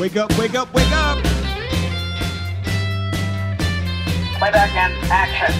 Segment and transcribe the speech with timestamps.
[0.00, 1.22] Wake up, wake up, wake up!
[4.38, 5.54] Playback and action.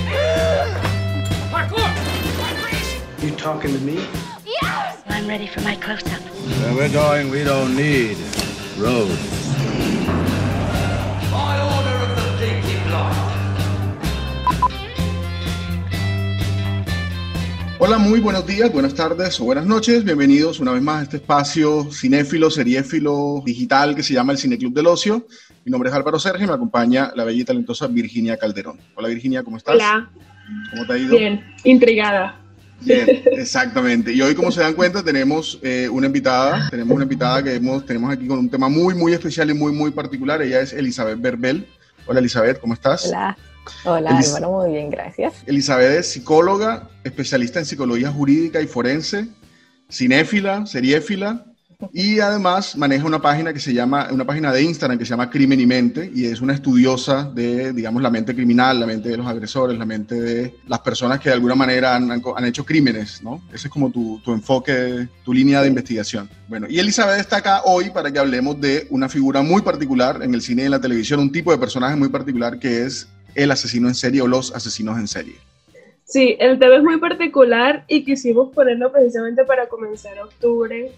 [3.23, 4.05] You talking to me?
[4.45, 5.03] Yes!
[5.07, 6.21] I'm ready for my close-up.
[6.21, 8.17] Where we're going, we don't need
[8.77, 9.44] roads.
[17.79, 20.05] Hola, muy buenos días, buenas tardes o buenas noches.
[20.05, 24.73] Bienvenidos una vez más a este espacio cinéfilo, seriéfilo, digital que se llama el Cineclub
[24.73, 25.27] del Ocio.
[25.65, 28.79] Mi nombre es Álvaro Sergio y me acompaña la bella y talentosa Virginia Calderón.
[28.95, 29.75] Hola Virginia, ¿cómo estás?
[29.75, 30.09] Hola,
[30.71, 31.19] ¿Cómo te ha ido?
[31.19, 32.41] bien, intrigada.
[32.81, 34.13] Bien, exactamente.
[34.13, 36.69] Y hoy, como se dan cuenta, tenemos eh, una invitada.
[36.71, 39.73] Tenemos una invitada que hemos, tenemos aquí con un tema muy, muy especial y muy,
[39.73, 40.41] muy particular.
[40.43, 41.67] Ella es Elizabeth Berbel.
[42.07, 43.07] Hola Elizabeth, ¿cómo estás?
[43.07, 43.37] Hola,
[43.85, 45.35] hola Elis- Álvaro, muy bien, gracias.
[45.47, 49.29] Elizabeth es psicóloga, especialista en psicología jurídica y forense,
[49.91, 51.47] cinéfila, seriéfila
[51.93, 55.29] y además maneja una página que se llama, una página de Instagram que se llama
[55.29, 59.17] Crimen y Mente y es una estudiosa de, digamos, la mente criminal, la mente de
[59.19, 63.23] los agresores, la mente de las personas que de alguna manera han, han hecho crímenes,
[63.23, 63.43] ¿no?
[63.53, 66.31] Ese es como tu, tu enfoque, tu línea de investigación.
[66.49, 70.33] Bueno, y Elizabeth está acá hoy para que hablemos de una figura muy particular en
[70.33, 73.51] el cine y en la televisión, un tipo de personaje muy particular que es el
[73.51, 75.35] asesino en serie o los asesinos en serie.
[76.05, 80.93] Sí, el tema es muy particular y quisimos ponerlo precisamente para comenzar octubre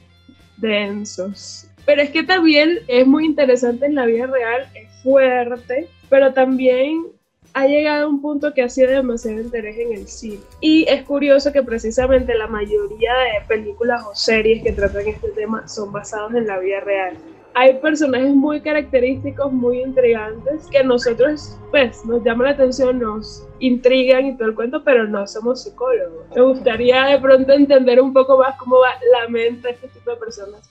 [0.56, 1.68] densos.
[1.84, 7.06] Pero es que también es muy interesante en la vida real, es fuerte, pero también
[7.54, 10.40] ha llegado a un punto que ha sido demasiado interés en el cine.
[10.60, 15.66] Y es curioso que precisamente la mayoría de películas o series que tratan este tema
[15.68, 17.16] son basados en la vida real.
[17.58, 24.26] Hay personajes muy característicos, muy intrigantes, que nosotros, pues, nos llama la atención, nos intrigan
[24.26, 26.26] y todo el cuento, pero no somos psicólogos.
[26.34, 30.10] Me gustaría de pronto entender un poco más cómo va la mente de este tipo
[30.10, 30.68] de personas.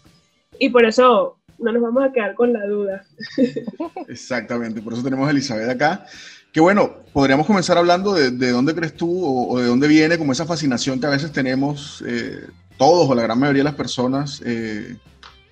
[0.60, 3.04] Y por eso no nos vamos a quedar con la duda.
[4.08, 6.06] Exactamente, por eso tenemos a Elizabeth acá.
[6.54, 10.20] Que bueno, podríamos comenzar hablando de, de dónde crees tú o, o de dónde viene
[10.20, 12.46] como esa fascinación que a veces tenemos eh,
[12.78, 14.98] todos o la gran mayoría de las personas eh,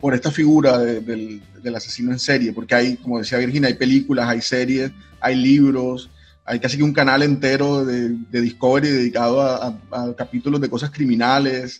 [0.03, 3.75] por esta figura de- del, del asesino en serie, porque hay, como decía Virginia, hay
[3.75, 4.91] películas, hay series,
[5.21, 6.09] hay libros,
[6.43, 10.69] hay casi que un canal entero de, de Discovery dedicado a, a- a capítulos de
[10.69, 11.79] cosas criminales,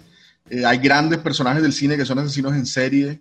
[0.50, 3.20] eh, hay grandes personajes del cine que son asesinos en serie.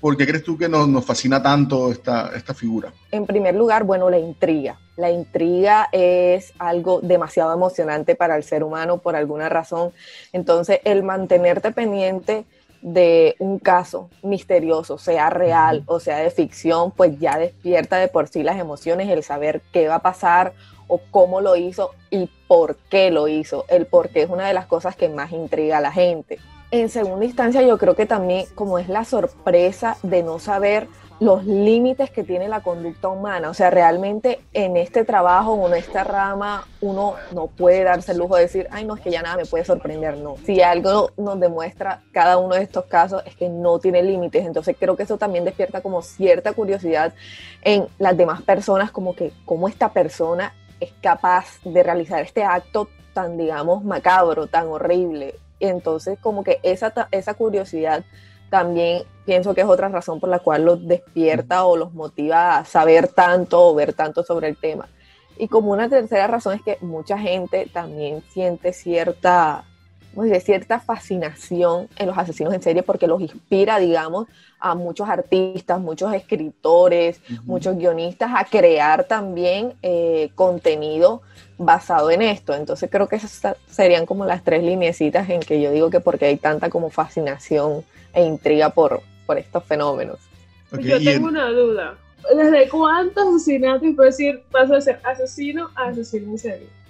[0.00, 2.92] ¿Por qué crees tú que nos, nos fascina tanto esta, esta figura?
[3.12, 4.76] En primer lugar, bueno, la intriga.
[4.96, 9.92] La intriga es algo demasiado emocionante para el ser humano por alguna razón.
[10.32, 12.44] Entonces, el mantenerte pendiente
[12.82, 18.28] de un caso misterioso, sea real o sea de ficción, pues ya despierta de por
[18.28, 20.52] sí las emociones, el saber qué va a pasar
[20.88, 23.64] o cómo lo hizo y por qué lo hizo.
[23.68, 26.38] El por qué es una de las cosas que más intriga a la gente.
[26.70, 30.88] En segunda instancia, yo creo que también como es la sorpresa de no saber
[31.22, 33.48] los límites que tiene la conducta humana.
[33.48, 38.18] O sea, realmente en este trabajo o en esta rama uno no puede darse el
[38.18, 40.18] lujo de decir, ay, no, es que ya nada me puede sorprender.
[40.18, 40.34] No.
[40.44, 44.44] Si algo nos demuestra cada uno de estos casos es que no tiene límites.
[44.44, 47.14] Entonces creo que eso también despierta como cierta curiosidad
[47.62, 52.88] en las demás personas, como que cómo esta persona es capaz de realizar este acto
[53.14, 55.36] tan, digamos, macabro, tan horrible.
[55.60, 58.02] Y entonces como que esa, esa curiosidad
[58.52, 62.66] también pienso que es otra razón por la cual los despierta o los motiva a
[62.66, 64.90] saber tanto o ver tanto sobre el tema.
[65.38, 69.64] Y como una tercera razón es que mucha gente también siente cierta,
[70.14, 70.46] ¿cómo se dice?
[70.46, 74.28] cierta fascinación en los asesinos en serie porque los inspira, digamos,
[74.60, 81.22] a muchos artistas, muchos escritores, muchos guionistas a crear también eh, contenido
[81.58, 82.54] basado en esto.
[82.54, 86.26] Entonces creo que esas serían como las tres lineecitas en que yo digo que porque
[86.26, 90.18] hay tanta como fascinación e intriga por, por estos fenómenos.
[90.72, 91.94] Ok, Yo tengo en- una duda.
[92.36, 96.81] ¿Desde cuántos asesinatos puede decir pasa de ser asesino a asesino en serie?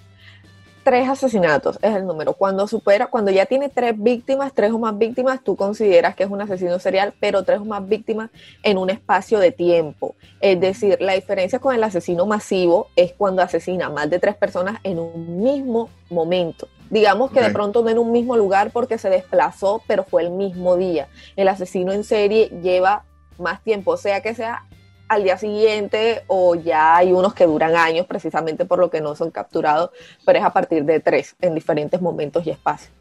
[0.83, 2.33] Tres asesinatos es el número.
[2.33, 6.29] Cuando supera, cuando ya tiene tres víctimas, tres o más víctimas, tú consideras que es
[6.29, 8.29] un asesino serial, pero tres o más víctimas
[8.63, 10.15] en un espacio de tiempo.
[10.41, 14.81] Es decir, la diferencia con el asesino masivo es cuando asesina más de tres personas
[14.83, 16.67] en un mismo momento.
[16.89, 20.31] Digamos que de pronto no en un mismo lugar porque se desplazó, pero fue el
[20.31, 21.07] mismo día.
[21.37, 23.05] El asesino en serie lleva
[23.39, 24.65] más tiempo, sea que sea
[25.13, 29.15] al día siguiente o ya hay unos que duran años precisamente por lo que no
[29.15, 29.91] son capturados,
[30.25, 32.91] pero es a partir de tres en diferentes momentos y espacios.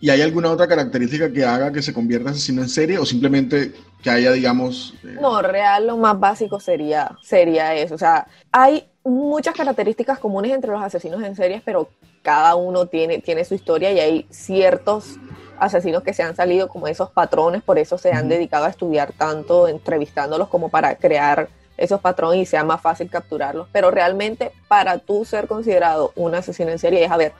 [0.00, 3.06] ¿Y hay alguna otra característica que haga que se convierta en asesino en serie o
[3.06, 3.72] simplemente
[4.02, 4.94] que haya, digamos...
[5.04, 7.94] eh, No, real lo más básico sería, sería eso.
[7.94, 11.88] O sea, hay muchas características comunes entre los asesinos en series, pero
[12.22, 15.18] cada uno tiene, tiene su historia y hay ciertos
[15.62, 19.12] asesinos que se han salido como esos patrones, por eso se han dedicado a estudiar
[19.12, 23.68] tanto, entrevistándolos como para crear esos patrones y sea más fácil capturarlos.
[23.72, 27.32] Pero realmente para tú ser considerado un asesino en serie es haber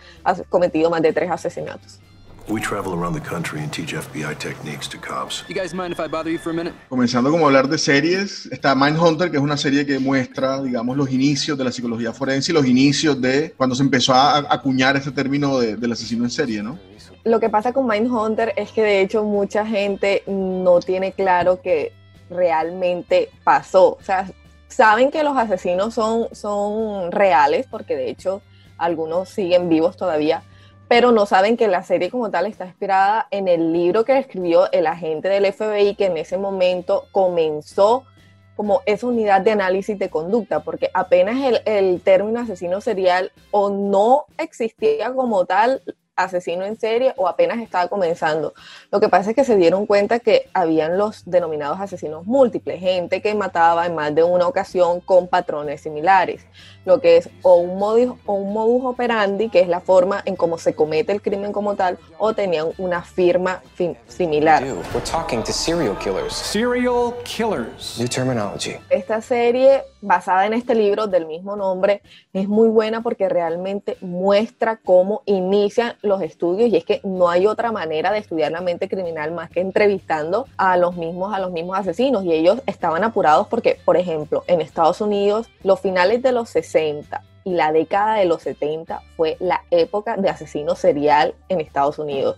[0.49, 2.01] cometido más de tres asesinatos.
[2.49, 5.45] We travel around the country and teach FBI techniques to cops.
[5.49, 6.75] You guys mind if I bother you for a minute?
[6.89, 10.97] Comenzando como a hablar de series, está Mindhunter, que es una serie que muestra, digamos,
[10.97, 14.97] los inicios de la psicología forense y los inicios de cuando se empezó a acuñar
[14.97, 16.79] este término de, del asesino en serie, ¿no?
[17.25, 21.93] Lo que pasa con Mindhunter es que de hecho mucha gente no tiene claro que
[22.29, 23.93] realmente pasó.
[23.95, 24.27] O sea,
[24.67, 28.43] saben que los asesinos son, son reales, porque de hecho
[28.77, 30.43] algunos siguen vivos todavía,
[30.89, 34.71] pero no saben que la serie como tal está inspirada en el libro que escribió
[34.73, 38.05] el agente del FBI que en ese momento comenzó
[38.57, 43.71] como esa unidad de análisis de conducta, porque apenas el, el término asesino serial o
[43.71, 45.83] no existía como tal
[46.17, 48.55] asesino en serie o apenas estaba comenzando.
[48.91, 53.23] Lo que pasa es que se dieron cuenta que habían los denominados asesinos múltiples, gente
[53.23, 56.47] que mataba en más de una ocasión con patrones similares
[56.85, 60.37] lo que es o un, modus, o un modus operandi, que es la forma en
[60.37, 63.62] cómo se comete el crimen como tal, o tenían una firma
[64.08, 64.62] similar.
[64.62, 66.35] We're talking to serial killers.
[66.35, 67.99] Serial killers.
[67.99, 68.76] New terminology.
[68.91, 72.03] Esta serie, basada en este libro del mismo nombre,
[72.33, 77.47] es muy buena porque realmente muestra cómo inician los estudios y es que no hay
[77.47, 81.53] otra manera de estudiar la mente criminal más que entrevistando a los mismos a los
[81.53, 86.33] mismos asesinos y ellos estaban apurados porque, por ejemplo, en Estados Unidos, los finales de
[86.33, 91.61] los 60 y la década de los 70 fue la época de asesino serial en
[91.61, 92.37] Estados Unidos.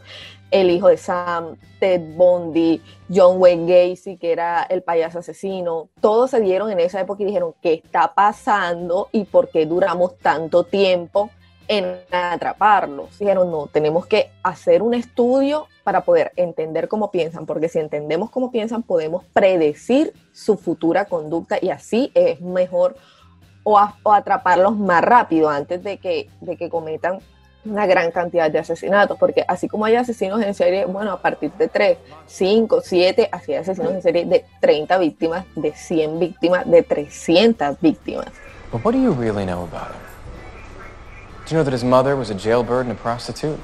[0.54, 2.80] El hijo de Sam, Ted Bundy,
[3.12, 7.26] John Wayne Gacy, que era el payaso asesino, todos se dieron en esa época y
[7.26, 11.30] dijeron, ¿qué está pasando y por qué duramos tanto tiempo
[11.66, 13.18] en atraparlos?
[13.18, 18.30] Dijeron, no, tenemos que hacer un estudio para poder entender cómo piensan, porque si entendemos
[18.30, 22.94] cómo piensan podemos predecir su futura conducta y así es mejor
[23.64, 27.18] o, atraparlos más rápido antes de que, de que cometan
[27.64, 31.50] una gran cantidad de asesinatos, porque así como hay asesinos en serie, bueno, a partir
[31.52, 36.70] de 3, 5, 7, así hay asesinos en serie de 30 víctimas, de 100 víctimas,
[36.70, 38.26] de 300 víctimas.
[38.70, 40.00] But what do you really know about him?
[41.44, 43.58] Do you know that his mother was a jailbird and a prostitute?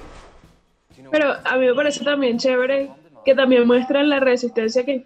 [1.10, 2.90] Pero a mí me parece también chévere
[3.24, 5.04] que también muestran la resistencia que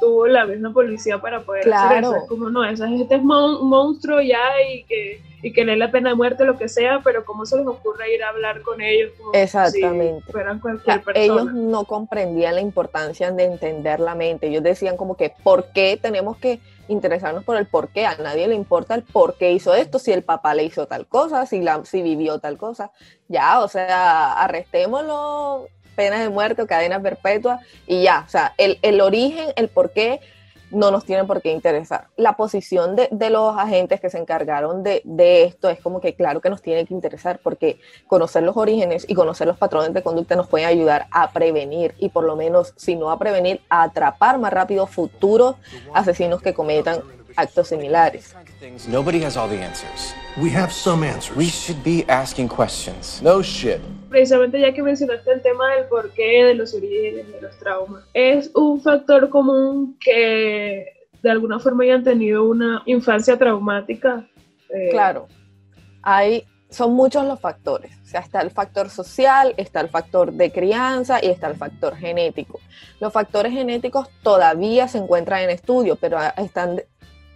[0.00, 2.16] tuvo la misma policía para poder hacer eso.
[2.16, 4.38] Es como, no, esa gente es un monstruo ya
[4.72, 7.56] y que, y que le la pena de muerte, lo que sea, pero ¿cómo se
[7.56, 9.12] les ocurre ir a hablar con ellos?
[9.18, 10.22] Como Exactamente.
[10.26, 11.24] Si fueran cualquier persona.
[11.24, 14.48] Ellos no comprendían la importancia de entender la mente.
[14.48, 18.06] Ellos decían como que, ¿por qué tenemos que interesarnos por el por qué?
[18.06, 21.06] A nadie le importa el por qué hizo esto, si el papá le hizo tal
[21.06, 22.90] cosa, si, la, si vivió tal cosa.
[23.28, 28.78] Ya, o sea, arrestémoslo pena de muerte o cadena perpetua y ya, o sea, el,
[28.82, 30.20] el origen, el por qué
[30.70, 32.08] no nos tiene por qué interesar.
[32.16, 36.14] La posición de, de los agentes que se encargaron de, de, esto es como que
[36.14, 40.02] claro que nos tiene que interesar porque conocer los orígenes y conocer los patrones de
[40.02, 43.82] conducta nos puede ayudar a prevenir y por lo menos, si no a prevenir, a
[43.82, 45.56] atrapar más rápido futuros
[45.94, 47.02] asesinos que cometan
[47.36, 48.34] actos similares.
[48.88, 50.14] Nobody has all the answers.
[50.36, 51.36] We have some answers.
[51.36, 53.20] We should be asking questions.
[53.22, 53.80] No shit.
[54.10, 58.50] Precisamente ya que mencionaste el tema del porqué, de los orígenes, de los traumas, es
[58.54, 60.84] un factor común que
[61.22, 64.26] de alguna forma hayan tenido una infancia traumática.
[64.68, 65.28] Eh, claro.
[66.02, 67.92] Hay, son muchos los factores.
[68.02, 71.94] O sea, está el factor social, está el factor de crianza y está el factor
[71.96, 72.58] genético.
[72.98, 76.82] Los factores genéticos todavía se encuentran en estudio, pero están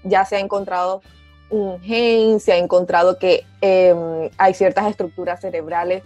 [0.02, 1.02] ya se ha encontrado
[1.50, 6.02] un gen, se ha encontrado que em, hay ciertas estructuras cerebrales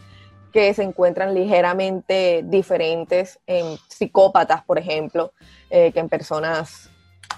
[0.53, 5.33] que se encuentran ligeramente diferentes en psicópatas, por ejemplo,
[5.71, 6.91] eh, que en personas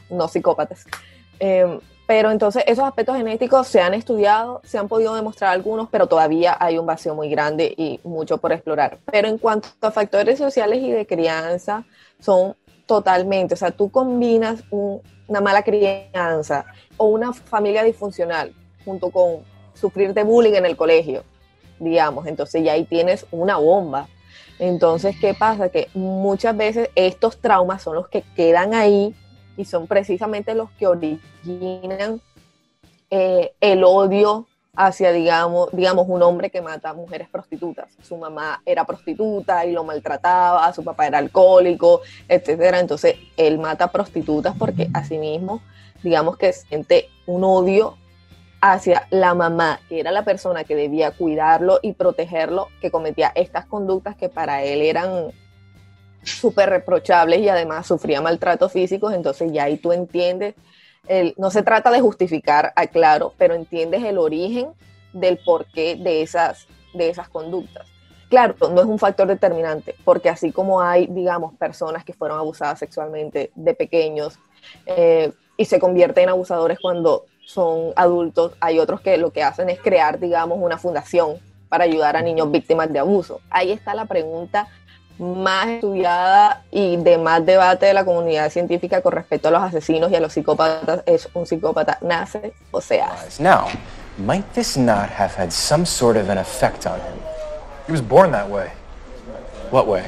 [0.08, 0.86] no psicópatas.
[1.38, 6.08] Em, pero entonces esos aspectos genéticos se han estudiado, se han podido demostrar algunos, pero
[6.08, 8.98] todavía hay un vacío muy grande y mucho por explorar.
[9.10, 11.84] Pero en cuanto a factores sociales y de crianza,
[12.18, 16.64] son totalmente, o sea, tú combinas un, una mala crianza
[16.96, 18.52] o una familia disfuncional
[18.84, 21.22] junto con sufrir de bullying en el colegio,
[21.80, 24.06] digamos, entonces ya ahí tienes una bomba.
[24.58, 25.70] Entonces, ¿qué pasa?
[25.70, 29.14] Que muchas veces estos traumas son los que quedan ahí
[29.56, 32.20] y son precisamente los que originan
[33.10, 34.46] eh, el odio
[34.76, 37.88] hacia, digamos, digamos, un hombre que mata a mujeres prostitutas.
[38.02, 42.78] Su mamá era prostituta y lo maltrataba, su papá era alcohólico, etcétera.
[42.80, 45.62] Entonces, él mata prostitutas porque asimismo,
[46.02, 47.96] digamos que siente un odio
[48.60, 53.66] hacia la mamá, que era la persona que debía cuidarlo y protegerlo, que cometía estas
[53.66, 55.32] conductas que para él eran
[56.22, 60.54] súper reprochables y además sufría maltratos físicos, entonces ya ahí tú entiendes,
[61.08, 64.68] el, no se trata de justificar, aclaro, pero entiendes el origen
[65.14, 67.86] del porqué de esas, de esas conductas.
[68.28, 72.78] Claro, no es un factor determinante, porque así como hay, digamos, personas que fueron abusadas
[72.78, 74.38] sexualmente de pequeños
[74.86, 79.70] eh, y se convierten en abusadores cuando son adultos, hay otros que lo que hacen
[79.70, 81.38] es crear, digamos, una fundación
[81.68, 83.40] para ayudar a niños víctimas de abuso.
[83.50, 84.68] Ahí está la pregunta
[85.18, 90.10] más estudiada y de más debate de la comunidad científica con respecto a los asesinos
[90.10, 93.42] y a los psicópatas es un psicópata nace o se hace.
[93.42, 93.66] Now,
[94.16, 97.18] might this not have had some sort of an effect on him?
[97.86, 98.70] He was born that way.
[99.70, 100.04] What way?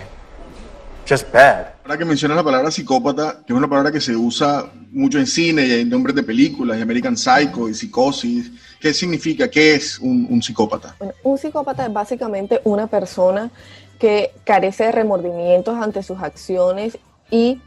[1.04, 1.71] Just bad.
[1.84, 5.26] Ahora que mencionas la palabra psicópata, que es una palabra que se usa mucho en
[5.26, 9.50] cine y en nombres de películas, y American Psycho y Psicosis, ¿qué significa?
[9.50, 10.94] ¿Qué es un, psicópata?
[11.00, 13.50] Bueno, un psicópata es básicamente una persona
[13.98, 16.98] que carece de remordimientos ante sus acciones
[17.32, 17.60] y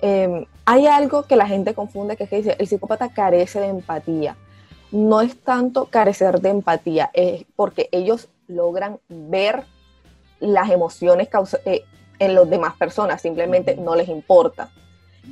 [0.00, 3.68] eh, hay algo que la gente confunde que es que dice el psicópata carece de
[3.68, 4.34] empatía.
[4.92, 9.64] No es tanto carecer de empatía, es porque ellos logran ver
[10.40, 11.28] las emociones
[11.66, 11.84] eh,
[12.18, 14.70] en las demás personas, simplemente no les importa.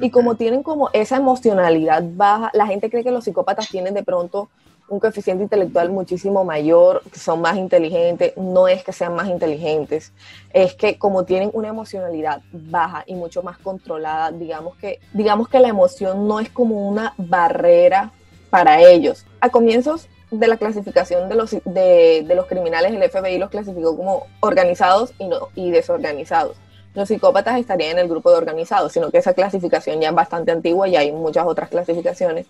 [0.00, 4.02] Y como tienen como esa emocionalidad baja, la gente cree que los psicópatas tienen de
[4.02, 4.48] pronto
[4.88, 10.12] un coeficiente intelectual muchísimo mayor, que son más inteligentes, no es que sean más inteligentes,
[10.52, 15.58] es que como tienen una emocionalidad baja y mucho más controlada, digamos que, digamos que
[15.58, 18.12] la emoción no es como una barrera
[18.50, 19.26] para ellos.
[19.40, 23.96] A comienzos de la clasificación de los, de, de los criminales, el FBI los clasificó
[23.96, 26.56] como organizados y, no, y desorganizados.
[26.96, 30.50] Los psicópatas estarían en el grupo de organizados, sino que esa clasificación ya es bastante
[30.50, 32.46] antigua y hay muchas otras clasificaciones.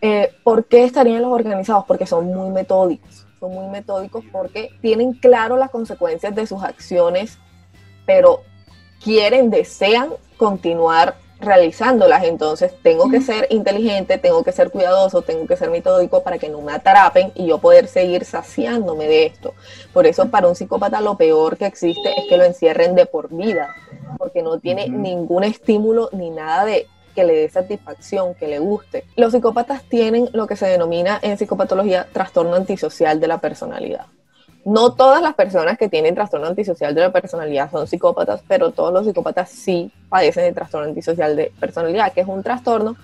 [0.00, 1.84] Eh, ¿Por qué estarían los organizados?
[1.84, 3.26] Porque son muy metódicos.
[3.40, 7.38] Son muy metódicos porque tienen claro las consecuencias de sus acciones,
[8.06, 8.42] pero
[9.02, 12.24] quieren, desean continuar realizándolas.
[12.24, 16.48] Entonces tengo que ser inteligente, tengo que ser cuidadoso, tengo que ser metódico para que
[16.48, 19.54] no me atrapen y yo poder seguir saciándome de esto.
[19.92, 23.28] Por eso para un psicópata lo peor que existe es que lo encierren de por
[23.34, 23.74] vida,
[24.18, 29.04] porque no tiene ningún estímulo ni nada de que le dé satisfacción, que le guste.
[29.16, 34.06] Los psicópatas tienen lo que se denomina en psicopatología trastorno antisocial de la personalidad.
[34.64, 38.92] No todas las personas que tienen trastorno antisocial de la personalidad son psicópatas, pero todos
[38.92, 42.96] los psicópatas sí padecen de trastorno antisocial de personalidad, que es un trastorno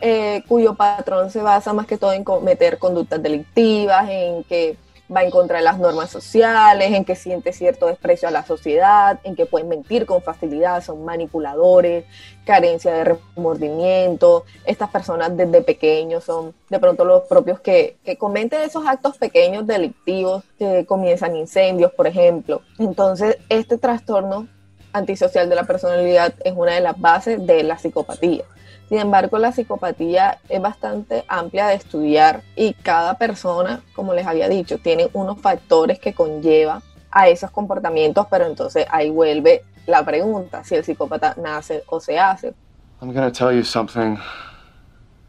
[0.00, 4.76] eh, cuyo patrón se basa más que todo en cometer conductas delictivas, en que
[5.14, 9.18] va en contra de las normas sociales, en que siente cierto desprecio a la sociedad,
[9.24, 12.04] en que pueden mentir con facilidad, son manipuladores,
[12.44, 14.44] carencia de remordimiento.
[14.64, 19.66] Estas personas desde pequeños son de pronto los propios que, que cometen esos actos pequeños
[19.66, 22.62] delictivos que comienzan incendios, por ejemplo.
[22.78, 24.48] Entonces, este trastorno
[24.92, 28.44] antisocial de la personalidad es una de las bases de la psicopatía.
[28.88, 34.48] Sin embargo, la psicopatía es bastante amplia de estudiar y cada persona, como les había
[34.48, 36.80] dicho, tiene unos factores que conlleva
[37.10, 42.18] a esos comportamientos, pero entonces ahí vuelve la pregunta, si el psicópata nace o se
[42.18, 42.54] hace.
[43.00, 44.18] I'm gonna tell you something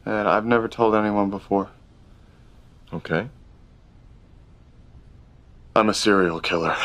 [0.05, 1.67] that I've never told anyone before.
[2.93, 3.27] Okay.
[5.75, 6.75] I'm a serial killer.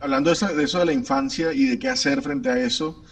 [0.00, 3.02] Hablando de eso, de eso de la infancia y de qué hacer frente a eso,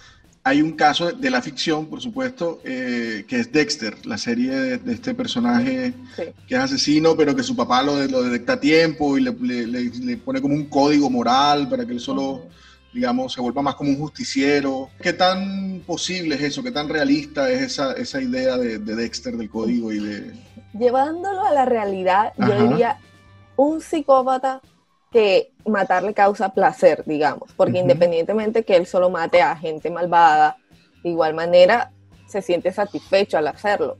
[0.44, 4.78] hay un caso de la ficción, por supuesto, eh, que es Dexter, la serie de,
[4.78, 6.22] de este personaje Sí.
[6.48, 9.66] que es asesino, pero que su papá lo, lo detecta a tiempo y le, le-
[9.68, 12.46] le- le pone como un código moral para que él solo,
[12.92, 14.90] digamos, se vuelva más como un justiciero.
[15.00, 16.62] ¿Qué tan posible es eso?
[16.64, 20.32] ¿Qué tan realista es esa, esa idea de, de Dexter, del código y de...
[20.76, 22.48] Llevándolo a la realidad, Ajá.
[22.58, 22.96] yo diría
[23.54, 24.60] un psicópata
[25.12, 30.56] que matarle causa placer, digamos, porque independientemente que él solo mate a gente malvada,
[31.02, 31.92] de igual manera
[32.26, 33.96] se siente satisfecho al hacerlo.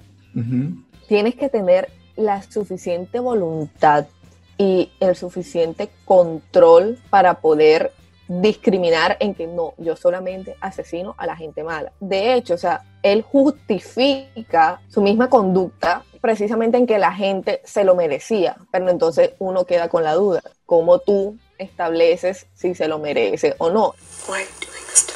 [1.07, 4.07] Tienes que tener la suficiente voluntad
[4.57, 7.93] y el suficiente control para poder
[8.29, 11.93] discriminar en que no, yo solamente asesino a la gente mala.
[12.01, 17.85] De hecho, o sea, él justifica su misma conducta precisamente en que la gente se
[17.85, 22.99] lo merecía, pero entonces uno queda con la duda, ¿cómo tú estableces si se lo
[22.99, 23.95] merece o no?
[24.29, 25.13] Why doing this to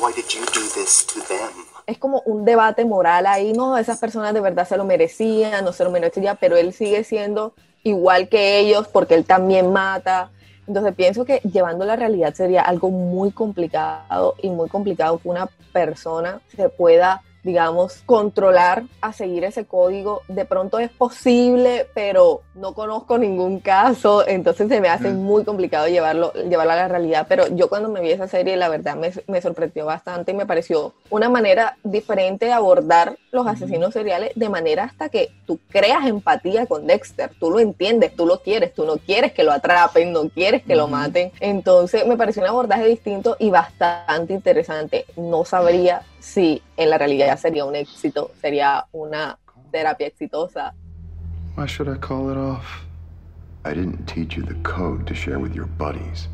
[0.00, 0.06] me?
[0.06, 1.64] Why did you do this to them?
[1.86, 5.72] es como un debate moral ahí, no, esas personas de verdad se lo merecían, no
[5.72, 10.30] se lo merecían, pero él sigue siendo igual que ellos porque él también mata.
[10.66, 15.46] Entonces pienso que llevando la realidad sería algo muy complicado y muy complicado que una
[15.72, 20.22] persona se pueda digamos, controlar a seguir ese código.
[20.28, 25.22] De pronto es posible, pero no conozco ningún caso, entonces se me hace Mm.
[25.22, 27.26] muy complicado llevarlo, llevarlo a la realidad.
[27.28, 30.46] Pero yo cuando me vi esa serie, la verdad me, me sorprendió bastante y me
[30.46, 36.06] pareció una manera diferente de abordar los asesinos seriales, de manera hasta que tú creas
[36.06, 40.12] empatía con Dexter, tú lo entiendes, tú lo quieres, tú no quieres que lo atrapen,
[40.12, 41.30] no quieres que lo maten.
[41.40, 45.04] Entonces me pareció un abordaje distinto y bastante interesante.
[45.16, 49.38] No sabría si en la realidad sería un éxito, sería una
[49.70, 50.74] terapia exitosa.
[51.56, 52.64] Why should I call it off?
[53.64, 56.28] I didn't teach you the code to share with your buddies.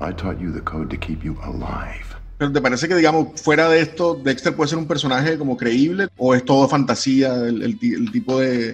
[0.00, 2.06] I taught you the code to keep you alive.
[2.38, 6.08] Pero ¿te parece que, digamos, fuera de esto, Dexter puede ser un personaje como creíble?
[6.16, 8.72] ¿O es todo fantasía, el, el el tipo de,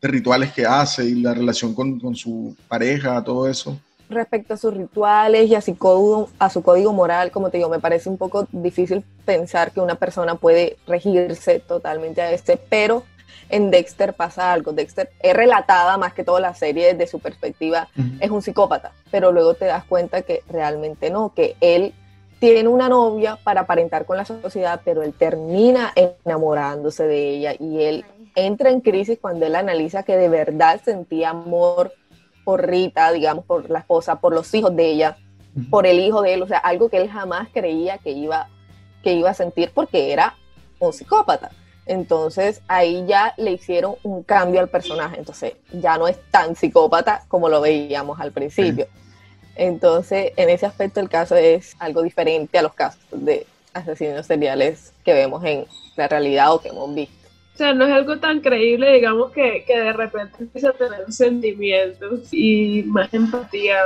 [0.00, 3.78] de rituales que hace y la relación con, con su pareja, todo eso?
[4.08, 7.68] Respecto a sus rituales y a su, código, a su código moral, como te digo,
[7.68, 13.02] me parece un poco difícil pensar que una persona puede regirse totalmente a este, pero
[13.48, 14.72] en Dexter pasa algo.
[14.72, 17.88] Dexter es relatada más que todo la serie desde su perspectiva,
[18.20, 21.92] es un psicópata, pero luego te das cuenta que realmente no, que él
[22.38, 27.82] tiene una novia para aparentar con la sociedad, pero él termina enamorándose de ella y
[27.82, 31.92] él entra en crisis cuando él analiza que de verdad sentía amor
[32.46, 35.16] por Rita, digamos, por la esposa, por los hijos de ella,
[35.68, 38.48] por el hijo de él, o sea, algo que él jamás creía que iba,
[39.02, 40.36] que iba a sentir porque era
[40.78, 41.50] un psicópata.
[41.86, 47.24] Entonces ahí ya le hicieron un cambio al personaje, entonces ya no es tan psicópata
[47.26, 48.86] como lo veíamos al principio.
[49.56, 54.92] Entonces en ese aspecto el caso es algo diferente a los casos de asesinos seriales
[55.04, 57.15] que vemos en la realidad o que hemos visto.
[57.56, 61.10] O sea, no es algo tan creíble, digamos, que, que de repente empieza a tener
[61.10, 63.78] sentimientos y más empatía.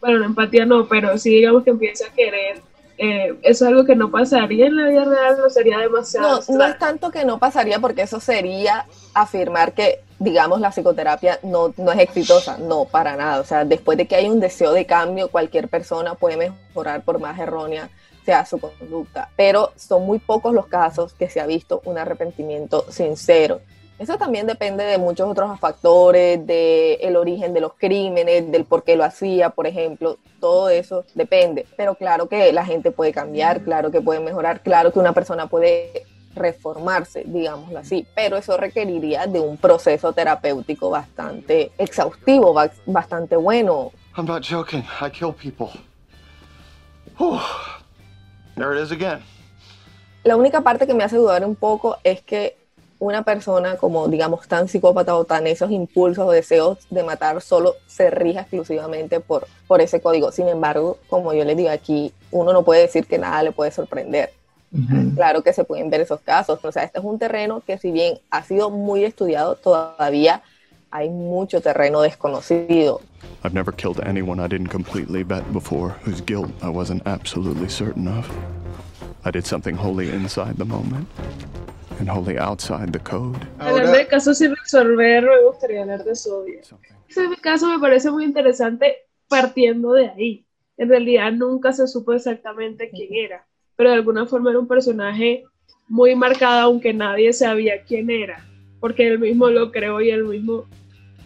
[0.00, 2.62] Bueno, no empatía no, pero sí digamos que empieza a querer.
[2.96, 6.42] Eh, eso es algo que no pasaría en la vida real, no sería demasiado.
[6.48, 11.38] No, no es tanto que no pasaría porque eso sería afirmar que, digamos, la psicoterapia
[11.42, 12.56] no, no es exitosa.
[12.56, 13.40] No, para nada.
[13.40, 17.20] O sea, después de que hay un deseo de cambio, cualquier persona puede mejorar por
[17.20, 17.90] más errónea
[18.24, 19.28] sea su conducta.
[19.36, 23.60] Pero son muy pocos los casos que se ha visto un arrepentimiento sincero.
[23.98, 28.82] Eso también depende de muchos otros factores, del el origen de los crímenes, del por
[28.82, 30.18] qué lo hacía, por ejemplo.
[30.40, 31.66] Todo eso depende.
[31.76, 35.46] Pero claro que la gente puede cambiar, claro que puede mejorar, claro que una persona
[35.46, 36.02] puede
[36.34, 43.92] reformarse, digámoslo así, pero eso requeriría de un proceso terapéutico bastante exhaustivo, ba- bastante bueno.
[44.16, 44.82] I'm not joking.
[45.00, 45.68] I kill people.
[47.18, 47.38] Whew.
[48.56, 49.20] There it is again.
[50.24, 52.56] La única parte que me hace dudar un poco es que
[53.00, 57.74] una persona como, digamos, tan psicópata o tan esos impulsos o deseos de matar solo
[57.88, 60.30] se rija exclusivamente por, por ese código.
[60.30, 63.72] Sin embargo, como yo les digo aquí, uno no puede decir que nada le puede
[63.72, 64.30] sorprender.
[65.16, 66.64] Claro que se pueden ver esos casos.
[66.64, 70.42] O sea, este es un terreno que si bien ha sido muy estudiado, todavía
[70.92, 73.00] hay mucho terreno desconocido.
[73.42, 78.06] I've never killed anyone I didn't completely vet before, whose guilt I wasn't absolutely certain
[78.06, 78.30] of.
[79.24, 81.08] I did something wholly inside the moment
[81.98, 83.38] and wholly outside the code.
[83.58, 86.64] Hablando de casos sin resolver, me gustaría hablar de Zodiac.
[87.08, 88.96] Ese caso me parece muy interesante
[89.28, 90.46] partiendo de ahí.
[90.76, 95.44] En realidad nunca se supo exactamente quién era, pero de alguna forma era un personaje
[95.88, 98.44] muy marcado, aunque nadie sabía quién era,
[98.80, 100.66] porque él mismo lo creó y él mismo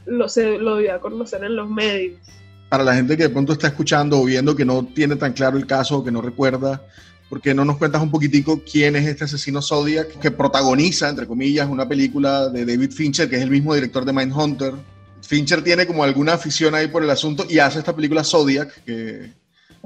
[0.06, 2.20] lo, se, lo dio a conocer en los medios.
[2.68, 5.56] Para la gente que de pronto está escuchando o viendo que no tiene tan claro
[5.56, 6.82] el caso o que no recuerda,
[7.28, 11.26] ¿por qué no nos cuentas un poquitico quién es este asesino Zodiac que protagoniza, entre
[11.26, 14.74] comillas, una película de David Fincher, que es el mismo director de Mindhunter?
[15.22, 19.32] Fincher tiene como alguna afición ahí por el asunto y hace esta película Zodiac, que,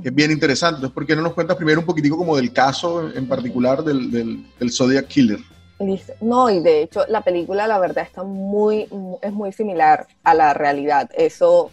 [0.02, 0.76] es bien interesante.
[0.76, 4.10] Entonces, ¿por qué no nos cuentas primero un poquitico como del caso en particular del,
[4.10, 5.40] del, del Zodiac Killer?
[5.80, 6.12] Listo.
[6.20, 8.86] No, y de hecho la película la verdad está muy,
[9.22, 11.08] es muy similar a la realidad.
[11.14, 11.70] Eso,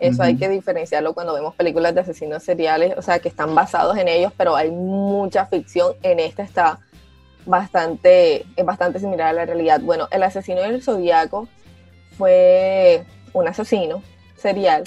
[0.00, 3.96] eso hay que diferenciarlo cuando vemos películas de asesinos seriales, o sea, que están basados
[3.96, 5.92] en ellos, pero hay mucha ficción.
[6.02, 6.80] En esta está
[7.46, 9.80] bastante, es bastante similar a la realidad.
[9.80, 11.46] Bueno, el asesino del zodiaco
[12.18, 14.02] fue un asesino
[14.36, 14.82] serial.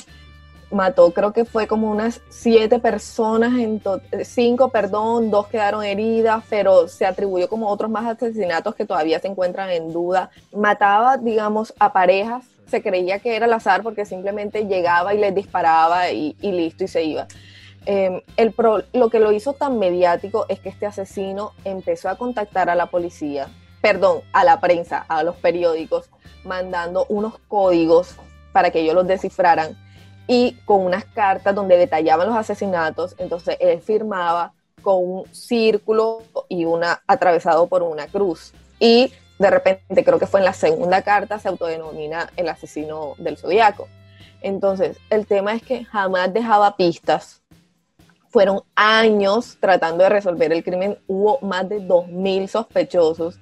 [0.69, 6.43] Mató, creo que fue como unas siete personas, en to- cinco, perdón, dos quedaron heridas,
[6.49, 10.29] pero se atribuyó como otros más asesinatos que todavía se encuentran en duda.
[10.53, 15.33] Mataba, digamos, a parejas, se creía que era al azar porque simplemente llegaba y les
[15.33, 17.27] disparaba y, listo y se iba.
[17.85, 22.17] Eh, el pro- lo que lo hizo tan mediático es que este asesino empezó a
[22.17, 23.47] contactar a la policía,
[23.81, 26.09] perdón, a la prensa, a los periódicos,
[26.43, 28.17] mandando unos códigos
[28.51, 29.77] para que ellos los descifraran
[30.27, 33.15] y con unas cartas donde detallaban los asesinatos.
[33.17, 38.53] Entonces él firmaba con un círculo y una atravesado por una cruz.
[38.79, 43.37] Y de repente, creo que fue en la segunda carta, se autodenomina el asesino del
[43.37, 43.87] zodiaco.
[44.41, 47.41] Entonces, el tema es que jamás dejaba pistas.
[48.29, 50.97] Fueron años tratando de resolver el crimen.
[51.07, 53.39] Hubo más de 2.000 sospechosos.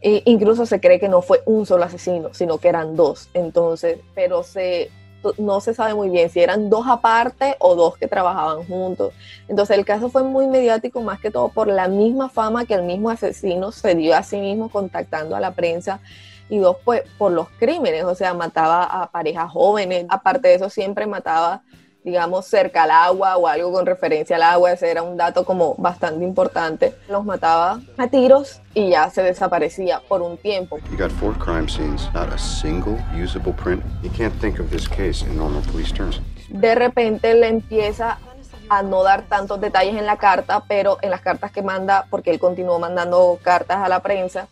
[0.00, 3.30] E incluso se cree que no fue un solo asesino, sino que eran dos.
[3.34, 4.90] Entonces, pero se
[5.38, 9.12] no se sabe muy bien si eran dos aparte o dos que trabajaban juntos.
[9.48, 12.84] Entonces el caso fue muy mediático más que todo por la misma fama que el
[12.84, 16.00] mismo asesino se dio a sí mismo contactando a la prensa
[16.48, 20.70] y dos pues por los crímenes, o sea, mataba a parejas jóvenes, aparte de eso
[20.70, 21.62] siempre mataba
[22.04, 25.74] digamos, cerca al agua o algo con referencia al agua, ese era un dato como
[25.76, 26.94] bastante importante.
[27.08, 30.78] Los mataba a tiros y ya se desaparecía por un tiempo.
[30.90, 33.82] You got four crime scenes, not a single usable print.
[34.02, 36.20] You can't think of this case in normal police terms.
[36.48, 38.18] De repente le empieza
[38.70, 42.30] a no dar tantos detalles en la carta, pero en las cartas que manda, porque
[42.30, 44.48] él continuó mandando cartas a la prensa,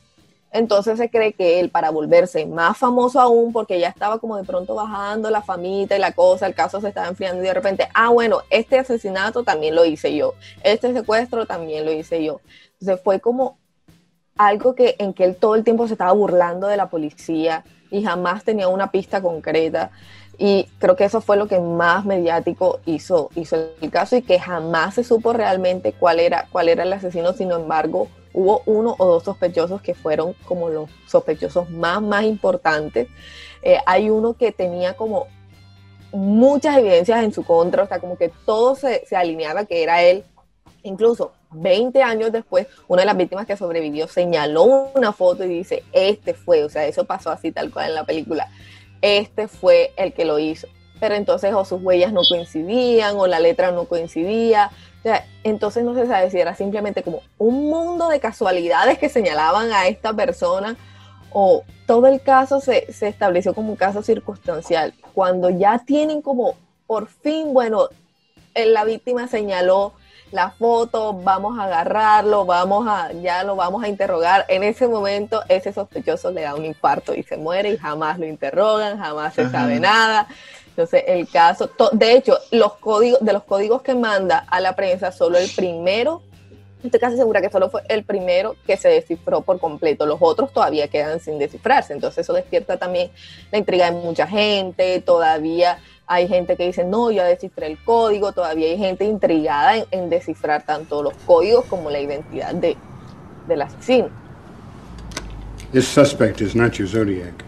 [0.52, 4.44] entonces se cree que él, para volverse más famoso aún, porque ya estaba como de
[4.44, 7.88] pronto bajando la famita y la cosa, el caso se estaba enfriando y de repente,
[7.94, 12.40] ah, bueno, este asesinato también lo hice yo, este secuestro también lo hice yo.
[12.80, 13.58] Entonces fue como
[14.36, 18.02] algo que, en que él todo el tiempo se estaba burlando de la policía y
[18.02, 19.90] jamás tenía una pista concreta.
[20.38, 24.38] Y creo que eso fue lo que más mediático hizo, hizo el caso y que
[24.38, 29.06] jamás se supo realmente cuál era, cuál era el asesino, sin embargo, hubo uno o
[29.06, 33.08] dos sospechosos que fueron como los sospechosos más, más importantes.
[33.62, 35.26] Eh, hay uno que tenía como
[36.12, 40.02] muchas evidencias en su contra, o sea, como que todo se, se alineaba que era
[40.02, 40.22] él.
[40.82, 45.82] Incluso 20 años después, una de las víctimas que sobrevivió señaló una foto y dice,
[45.92, 48.50] este fue, o sea, eso pasó así tal cual en la película,
[49.00, 50.68] este fue el que lo hizo.
[51.00, 54.70] Pero entonces o sus huellas no coincidían o la letra no coincidía,
[55.44, 59.86] entonces no se sabe si era simplemente como un mundo de casualidades que señalaban a
[59.86, 60.76] esta persona
[61.30, 64.94] o todo el caso se, se estableció como un caso circunstancial.
[65.14, 67.88] Cuando ya tienen como, por fin, bueno,
[68.54, 69.92] la víctima señaló
[70.32, 74.44] la foto, vamos a agarrarlo, vamos a, ya lo vamos a interrogar.
[74.48, 78.26] En ese momento, ese sospechoso le da un infarto y se muere y jamás lo
[78.26, 80.26] interrogan, jamás se sabe nada.
[80.76, 85.10] Entonces, el caso, de hecho, los códigos, de los códigos que manda a la prensa,
[85.10, 86.20] solo el primero,
[86.84, 90.04] estoy casi segura que solo fue el primero que se descifró por completo.
[90.04, 91.94] Los otros todavía quedan sin descifrarse.
[91.94, 93.10] Entonces, eso despierta también
[93.50, 95.00] la intriga de mucha gente.
[95.00, 98.32] Todavía hay gente que dice, no, ya descifré el código.
[98.32, 102.76] Todavía hay gente intrigada en, descifrar tanto los códigos como la identidad de,
[103.48, 104.10] del asesino.
[105.72, 107.46] This suspect is not Zodiac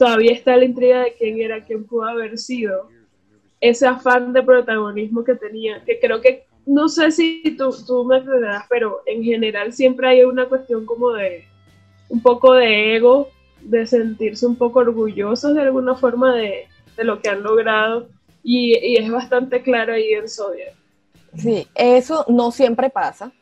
[0.00, 2.88] todavía está la intriga de quién era, quién pudo haber sido.
[3.60, 8.16] Ese afán de protagonismo que tenía, que creo que, no sé si tú, tú me
[8.16, 11.44] entenderás, pero en general siempre hay una cuestión como de
[12.08, 13.28] un poco de ego,
[13.60, 18.08] de sentirse un poco orgullosos de alguna forma de, de lo que han logrado.
[18.42, 20.74] Y, y, es bastante claro ahí en Zodiac.
[21.36, 23.32] Sí, eso no siempre pasa.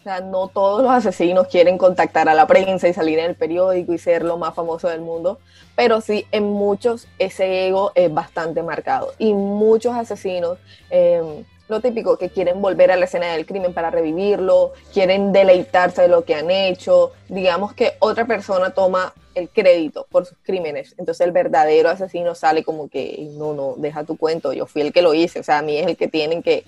[0.00, 3.34] O sea, no todos los asesinos quieren contactar a la prensa y salir en el
[3.34, 5.38] periódico y ser lo más famoso del mundo,
[5.76, 9.12] pero sí en muchos ese ego es bastante marcado.
[9.18, 10.56] Y muchos asesinos,
[10.88, 16.02] em, lo típico, que quieren volver a la escena del crimen para revivirlo, quieren deleitarse
[16.02, 20.94] de lo que han hecho, digamos que otra persona toma el crédito por sus crímenes,
[20.96, 24.92] entonces el verdadero asesino sale como que, no, no, deja tu cuento, yo fui el
[24.94, 26.64] que lo hice, o sea, a mí es el que tienen que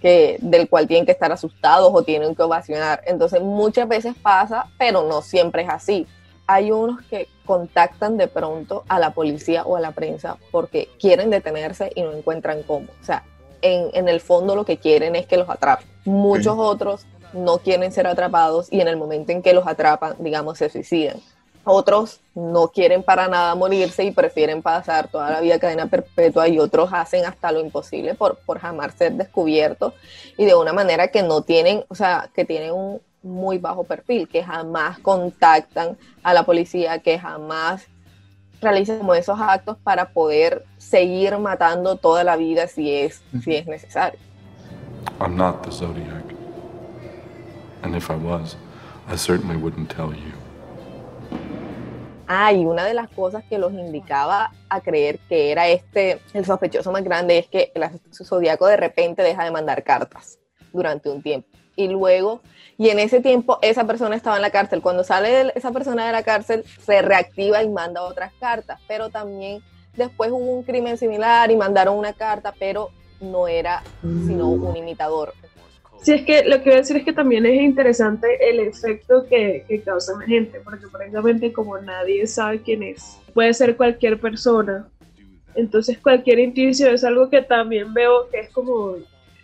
[0.00, 3.02] que, del cual tienen que estar asustados o tienen que ovacionar.
[3.06, 6.06] Entonces muchas veces pasa, pero no siempre es así.
[6.46, 11.30] Hay unos que contactan de pronto a la policía o a la prensa porque quieren
[11.30, 12.88] detenerse y no encuentran cómo.
[13.00, 13.24] O sea,
[13.62, 15.86] en, en el fondo lo que quieren es que los atrapen.
[16.04, 20.58] Muchos otros no quieren ser atrapados y en el momento en que los atrapan, digamos,
[20.58, 21.20] se suicidan.
[21.72, 26.58] Otros no quieren para nada morirse y prefieren pasar toda la vida cadena perpetua y
[26.58, 29.94] otros hacen hasta lo imposible por, por jamás ser descubiertos
[30.36, 34.28] y de una manera que no tienen, o sea, que tienen un muy bajo perfil,
[34.28, 37.86] que jamás contactan a la policía, que jamás
[38.60, 43.66] realizan como esos actos para poder seguir matando toda la vida si es, si es
[43.66, 44.18] necesario.
[45.20, 46.24] I'm not the Zodiac.
[47.82, 48.56] And if I was,
[49.08, 50.39] I certainly wouldn't tell you.
[52.32, 56.92] Ah, una de las cosas que los indicaba a creer que era este el sospechoso
[56.92, 57.82] más grande es que el
[58.24, 60.38] zodiaco de repente deja de mandar cartas
[60.72, 61.48] durante un tiempo.
[61.74, 62.40] Y luego,
[62.78, 64.80] y en ese tiempo esa persona estaba en la cárcel.
[64.80, 68.80] Cuando sale esa persona de la cárcel, se reactiva y manda otras cartas.
[68.86, 69.60] Pero también
[69.96, 72.90] después hubo un crimen similar y mandaron una carta, pero
[73.20, 75.34] no era sino un imitador.
[76.02, 79.26] Sí, es que lo que voy a decir es que también es interesante el efecto
[79.28, 84.18] que, que causa la gente, porque precisamente como nadie sabe quién es, puede ser cualquier
[84.18, 84.88] persona.
[85.54, 88.96] Entonces cualquier indicio es algo que también veo que es como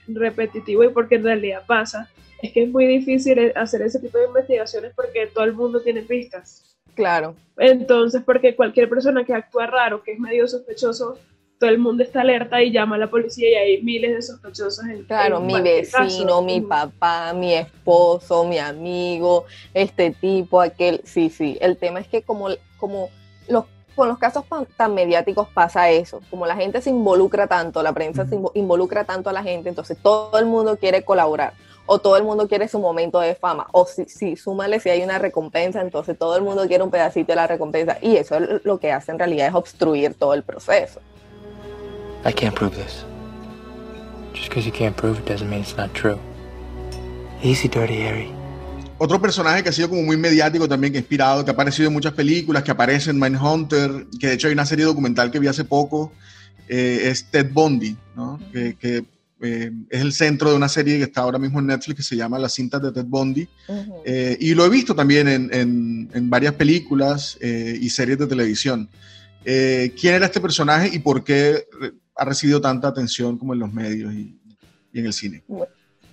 [0.08, 2.08] repetitivo y porque en realidad pasa.
[2.42, 6.02] Es que es muy difícil hacer ese tipo de investigaciones porque todo el mundo tiene
[6.02, 6.76] pistas.
[6.94, 7.34] Claro.
[7.58, 11.18] Entonces, porque cualquier persona que actúa raro, que es medio sospechoso,
[11.58, 14.84] todo el mundo está alerta y llama a la policía y hay miles de sospechosos
[14.84, 16.42] en Claro, en mi vecino, caso.
[16.42, 21.56] mi papá, mi esposo, mi amigo, este tipo, aquel, sí, sí.
[21.60, 23.08] El tema es que como, como
[23.48, 23.64] los,
[23.94, 27.92] con los casos pan- tan mediáticos pasa eso, como la gente se involucra tanto, la
[27.94, 31.54] prensa se invo- involucra tanto a la gente, entonces todo el mundo quiere colaborar.
[31.88, 33.68] O todo el mundo quiere su momento de fama.
[33.70, 37.28] O si, si súmale si hay una recompensa, entonces todo el mundo quiere un pedacito
[37.30, 37.96] de la recompensa.
[38.02, 41.00] Y eso es lo que hace en realidad es obstruir todo el proceso.
[42.26, 43.04] I can't prove this.
[44.34, 46.18] Just because you can't prove it doesn't mean it's not true.
[47.42, 48.30] Easy, Dirty Harry.
[48.98, 51.88] Otro personaje que ha sido como muy mediático también, que ha inspirado, que ha aparecido
[51.88, 55.38] en muchas películas, que aparece en Mindhunter, que de hecho hay una serie documental que
[55.38, 56.12] vi hace poco,
[56.68, 58.40] eh, es Ted Bundy, ¿no?
[58.52, 59.04] que, que,
[59.42, 62.16] eh, es el centro de una serie que está ahora mismo en Netflix que se
[62.16, 63.46] llama Las cintas de Ted Bundy.
[64.06, 68.26] Eh, y lo he visto también en, en- en varias películas eh, y series de
[68.26, 68.88] televisión.
[69.44, 71.66] Eh, ¿Quién era este personaje y por qué
[72.16, 74.38] ha recibido tanta atención como en los medios y,
[74.92, 75.44] y en el cine?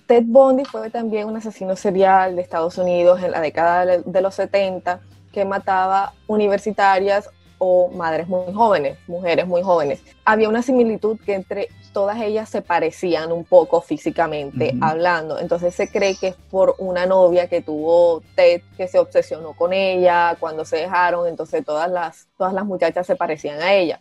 [0.06, 4.34] Ted Bundy fue también un asesino serial de Estados Unidos en la década de los
[4.34, 5.00] 70
[5.32, 10.02] que mataba universitarias o madres muy jóvenes, mujeres muy jóvenes.
[10.24, 14.84] Había una similitud que entre todas ellas se parecían un poco físicamente Ujú.
[14.84, 15.38] hablando.
[15.38, 19.72] Entonces se cree que es por una novia que tuvo Ted que se obsesionó con
[19.72, 24.00] ella cuando se dejaron, entonces todas las, todas las muchachas se parecían a ella.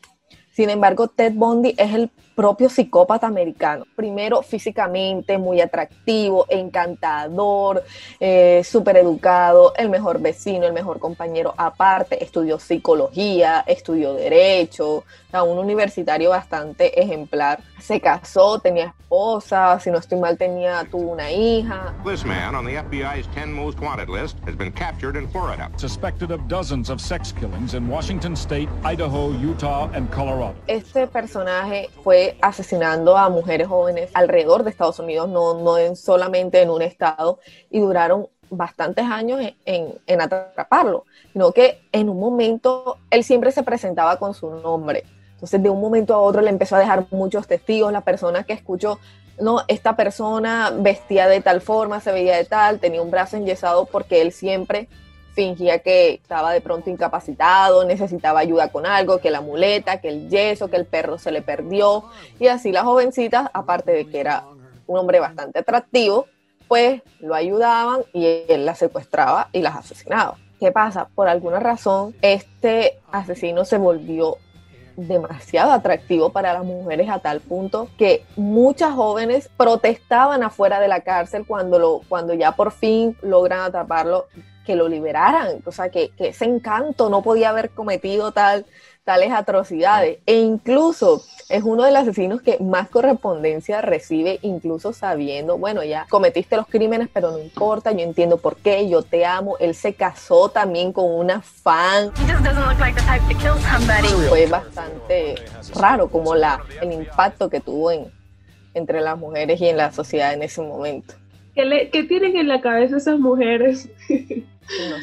[0.53, 3.85] Sin embargo, Ted Bundy es el propio psicópata americano.
[3.95, 7.83] Primero, físicamente muy atractivo, encantador,
[8.19, 11.53] eh, súper educado, el mejor vecino, el mejor compañero.
[11.57, 17.59] Aparte, estudió psicología, estudió derecho, sea, un universitario bastante ejemplar.
[17.79, 21.93] Se casó, tenía esposa, si no estoy mal, tenía, tuvo una hija.
[22.05, 25.69] This man on the FBI's 10 most wanted list has been captured in Florida.
[25.77, 30.55] Suspected of dozens of sex killings in Washington State, Idaho, Utah, and Colorado.
[30.67, 36.61] Este personaje fue asesinando a mujeres jóvenes alrededor de Estados Unidos, no, no en- solamente
[36.61, 42.19] en un estado, y duraron bastantes años en, en- en atraparlo, sino que en un
[42.19, 45.03] momento él siempre se presentaba con su nombre.
[45.33, 48.53] Entonces de un momento a otro le empezó a dejar muchos testigos, la persona que
[48.53, 48.99] escuchó,
[49.39, 53.85] no, esta persona vestía de tal forma, se veía de tal, tenía un brazo enyesado
[53.85, 54.87] porque él siempre
[55.33, 60.29] fingía que estaba de pronto incapacitado, necesitaba ayuda con algo, que la muleta, que el
[60.29, 62.05] yeso, que el perro se le perdió.
[62.39, 64.43] Y así las jovencitas, aparte de que era
[64.87, 66.27] un hombre bastante atractivo,
[66.67, 70.37] pues lo ayudaban y él las secuestraba y las asesinaba.
[70.59, 71.07] ¿Qué pasa?
[71.13, 74.37] Por alguna razón, este asesino se volvió
[74.95, 81.01] demasiado atractivo para las mujeres a tal punto que muchas jóvenes protestaban afuera de la
[81.01, 84.27] cárcel cuando, lo, cuando ya por fin logran atraparlo,
[84.65, 88.65] que lo liberaran, o sea, que, que ese encanto no podía haber cometido tal,
[89.03, 90.19] tales atrocidades.
[90.25, 96.05] E incluso es uno de los asesinos que más correspondencia recibe, incluso sabiendo, bueno, ya
[96.09, 99.57] cometiste los crímenes, pero no importa, yo entiendo por qué, yo te amo.
[99.59, 102.11] Él se casó también con una fan.
[104.29, 105.35] Fue bastante
[105.75, 108.11] raro como la, el impacto que tuvo en,
[108.73, 111.15] entre las mujeres y en la sociedad en ese momento.
[111.55, 113.89] ¿Qué, le- qué tienen en la cabeza esas mujeres?
[114.09, 114.97] No.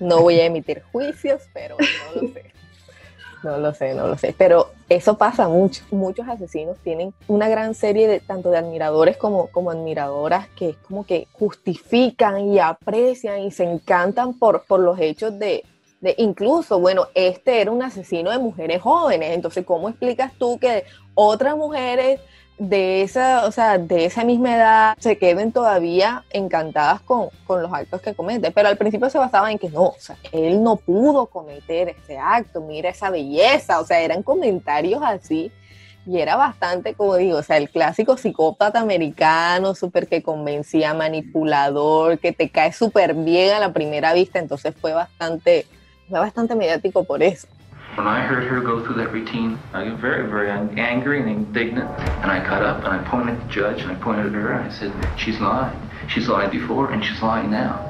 [0.00, 1.76] No voy a emitir juicios, pero
[2.14, 2.44] no lo sé.
[3.42, 4.34] No lo sé, no lo sé.
[4.36, 5.84] Pero eso pasa mucho.
[5.90, 10.76] Muchos asesinos tienen una gran serie de tanto de admiradores como, como admiradoras que es
[10.78, 15.64] como que justifican y aprecian y se encantan por, por los hechos de,
[16.00, 19.32] de incluso, bueno, este era un asesino de mujeres jóvenes.
[19.34, 22.20] Entonces, ¿cómo explicas tú que otras mujeres
[22.58, 27.72] de esa, o sea, de esa misma edad se queden todavía encantadas con, con los
[27.72, 28.50] actos que comete.
[28.50, 32.18] Pero al principio se basaba en que no, o sea, él no pudo cometer ese
[32.18, 35.52] acto, mira esa belleza, o sea, eran comentarios así.
[36.06, 42.18] Y era bastante, como digo, o sea, el clásico psicópata americano, súper que convencía, manipulador,
[42.18, 45.66] que te cae súper bien a la primera vista, entonces fue bastante,
[46.08, 47.46] fue bastante mediático por eso.
[47.96, 51.28] When I heard her go through that routine, I got very, very ang- angry and
[51.28, 51.88] indignant.
[52.22, 54.52] And I got up and I pointed at the judge and I pointed at her
[54.52, 55.76] and I said, She's lying.
[56.08, 57.84] She's lied before and she's lying now.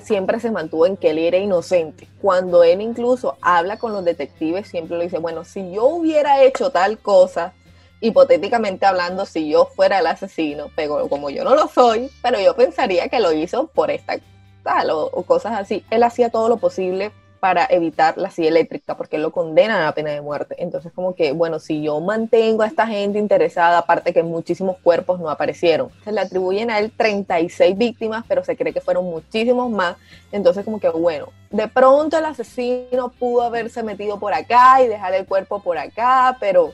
[0.00, 2.08] Siempre se mantuvo en que él era inocente.
[2.20, 6.70] Cuando él incluso habla con los detectives, siempre le dice, bueno, si yo hubiera hecho
[6.70, 7.52] tal cosa
[8.00, 12.54] hipotéticamente hablando, si yo fuera el asesino, pero como yo no lo soy, pero yo
[12.56, 14.18] pensaría que lo hizo por esta
[14.64, 15.84] tal o, o cosas así.
[15.90, 17.12] Él hacía todo lo posible
[17.44, 20.54] para evitar la silla eléctrica, porque lo condenan a la pena de muerte.
[20.56, 25.20] Entonces, como que, bueno, si yo mantengo a esta gente interesada, aparte que muchísimos cuerpos
[25.20, 29.70] no aparecieron, se le atribuyen a él 36 víctimas, pero se cree que fueron muchísimos
[29.70, 29.98] más.
[30.32, 35.12] Entonces, como que, bueno, de pronto el asesino pudo haberse metido por acá y dejar
[35.12, 36.72] el cuerpo por acá, pero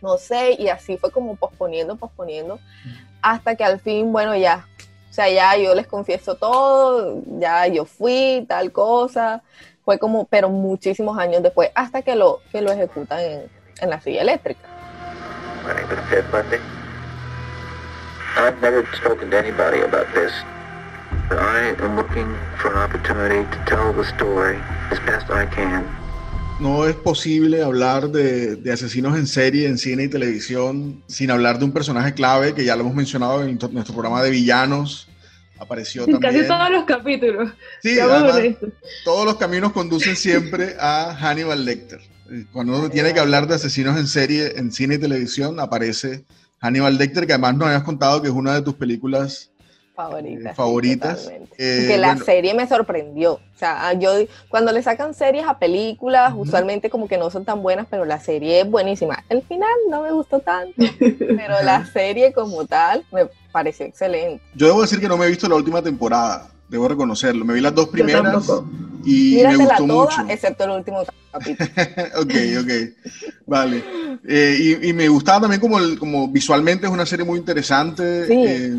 [0.00, 2.60] no sé, y así fue como posponiendo, posponiendo,
[3.20, 4.64] hasta que al fin, bueno, ya,
[5.10, 9.42] o sea, ya yo les confieso todo, ya yo fui, tal cosa,
[9.88, 13.42] fue como, pero muchísimos años después, hasta que lo, que lo ejecutan en,
[13.80, 14.60] en la silla eléctrica.
[15.64, 16.58] My name is Ted Bundy.
[18.36, 20.30] I've never spoken to anybody about this.
[21.30, 24.58] But I am looking for an opportunity to tell the story
[24.90, 25.86] as best I can.
[26.60, 31.58] No es posible hablar de, de, asesinos en serie, en cine y televisión, sin hablar
[31.58, 35.07] de un personaje clave que ya lo hemos mencionado en nuestro programa de villanos.
[35.58, 36.20] Apareció también.
[36.20, 37.50] Casi todos los capítulos.
[37.82, 38.40] Sí, además,
[39.04, 42.00] todos los caminos conducen siempre a Hannibal Lecter.
[42.52, 46.24] Cuando uno tiene que hablar de asesinos en serie, en cine y televisión, aparece
[46.60, 49.50] Hannibal Lecter, que además nos habías contado que es una de tus películas
[49.98, 50.52] favoritas.
[50.52, 51.30] Eh, favoritas.
[51.58, 52.24] Eh, que la bueno.
[52.24, 53.32] serie me sorprendió.
[53.32, 54.12] O sea, yo
[54.48, 56.42] cuando le sacan series a películas, uh -huh.
[56.42, 59.24] usualmente como que no son tan buenas, pero la serie es buenísima.
[59.28, 64.40] El final no me gustó tanto, pero la serie como tal me pareció excelente.
[64.54, 67.44] Yo debo decir que no me he visto la última temporada, debo reconocerlo.
[67.44, 68.48] Me vi las dos primeras
[69.04, 70.32] y Míratela me gustó toda, mucho.
[70.32, 71.70] excepto el último capítulo.
[72.22, 72.72] ok, ok.
[73.46, 73.84] Vale.
[74.28, 78.26] Eh, y, y, me gustaba también como, el, como visualmente es una serie muy interesante.
[78.26, 78.44] Sí.
[78.46, 78.76] Eh,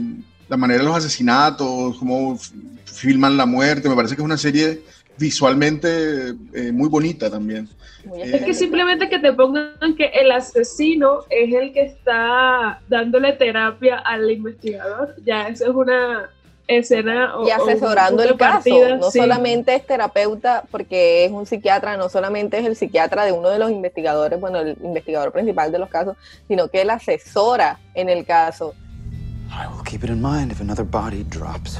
[0.49, 2.37] la manera de los asesinatos, cómo
[2.85, 4.81] filman la muerte, me parece que es una serie
[5.17, 7.69] visualmente eh, muy bonita también.
[8.05, 13.33] Muy es que simplemente que te pongan que el asesino es el que está dándole
[13.33, 16.29] terapia al investigador, ya eso es una
[16.67, 19.19] escena y asesorando el caso, no sí.
[19.19, 23.59] solamente es terapeuta porque es un psiquiatra, no solamente es el psiquiatra de uno de
[23.59, 26.15] los investigadores, bueno, el investigador principal de los casos,
[26.47, 28.73] sino que él asesora en el caso.
[29.51, 31.79] I will keep it in mind if another body drops.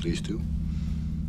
[0.00, 0.40] Please do.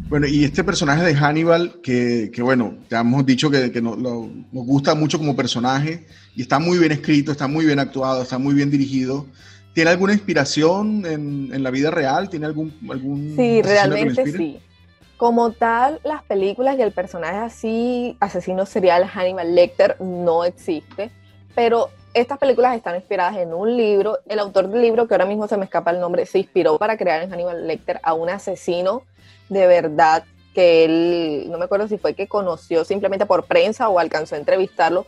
[0.10, 3.96] Bueno, y este personaje de Hannibal, que, que bueno, ya hemos dicho que, que no,
[3.96, 8.24] lo, nos gusta mucho como personaje y está muy bien escrito, está muy bien actuado,
[8.24, 9.28] está muy bien dirigido.
[9.74, 12.28] ¿Tiene alguna inspiración en, en la vida real?
[12.28, 14.60] ¿Tiene algún, algún Sí, realmente sí.
[15.18, 21.12] Como tal, las películas y el personaje así, asesino serial Hannibal Lecter, no existe,
[21.54, 24.20] pero estas películas están inspiradas en un libro.
[24.28, 26.98] El autor del libro, que ahora mismo se me escapa el nombre, se inspiró para
[26.98, 29.04] crear en Hannibal Lecter a un asesino
[29.50, 34.00] de verdad que él, no me acuerdo si fue que conoció simplemente por prensa o
[34.00, 35.02] alcanzó a entrevistarlo.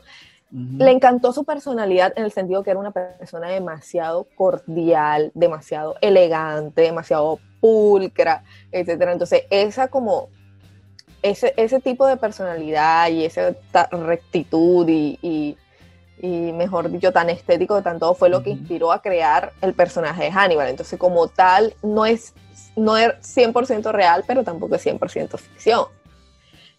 [0.51, 0.77] Uh -huh.
[0.77, 6.81] Le encantó su personalidad en el sentido que era una persona demasiado cordial, demasiado elegante,
[6.81, 9.13] demasiado pulcra, etcétera.
[9.13, 10.29] Entonces, esa como
[11.21, 13.53] ese, ese tipo de personalidad y esa
[13.91, 15.57] rectitud y, y
[16.21, 20.25] y mejor dicho, tan estético, tan todo, fue lo que inspiró a crear el personaje
[20.25, 20.69] de Hannibal.
[20.69, 22.33] Entonces, como tal, no es,
[22.75, 25.85] no es 100% real, pero tampoco es 100% ficción.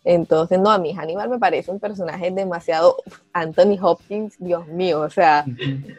[0.04, 2.96] Entonces, no, a mí Hannibal me parece un personaje demasiado
[3.32, 5.44] Anthony Hopkins, Dios mío, o sea,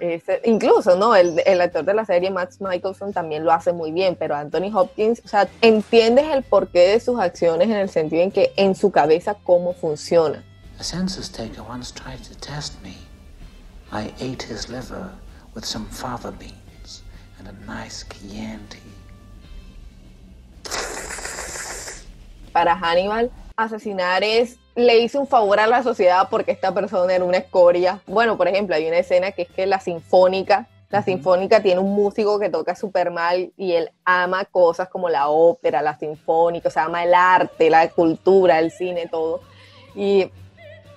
[0.02, 1.16] es, incluso, ¿no?
[1.16, 4.72] El, el, actor de la serie, Max Michelson, también lo hace muy bien, pero Anthony
[4.74, 8.76] Hopkins, o sea, entiendes el porqué de sus acciones en el sentido en que en
[8.76, 10.44] su cabeza cómo funciona.
[10.80, 13.03] A census taker once tried to test me.
[13.94, 15.08] I ate his liver
[15.54, 17.04] with some fava beans
[17.38, 18.80] and a nice Chianti.
[22.52, 27.24] Para Hannibal, asesinar es le hizo un favor a la sociedad porque esta persona era
[27.24, 28.02] una escoria.
[28.08, 31.94] Bueno, por ejemplo, hay una escena que es que la sinfónica, la sinfónica tiene un
[31.94, 36.72] músico que toca súper mal y él ama cosas como la ópera, la sinfónica, o
[36.72, 39.42] sea, ama el arte, la cultura, el cine, todo.
[39.94, 40.32] Y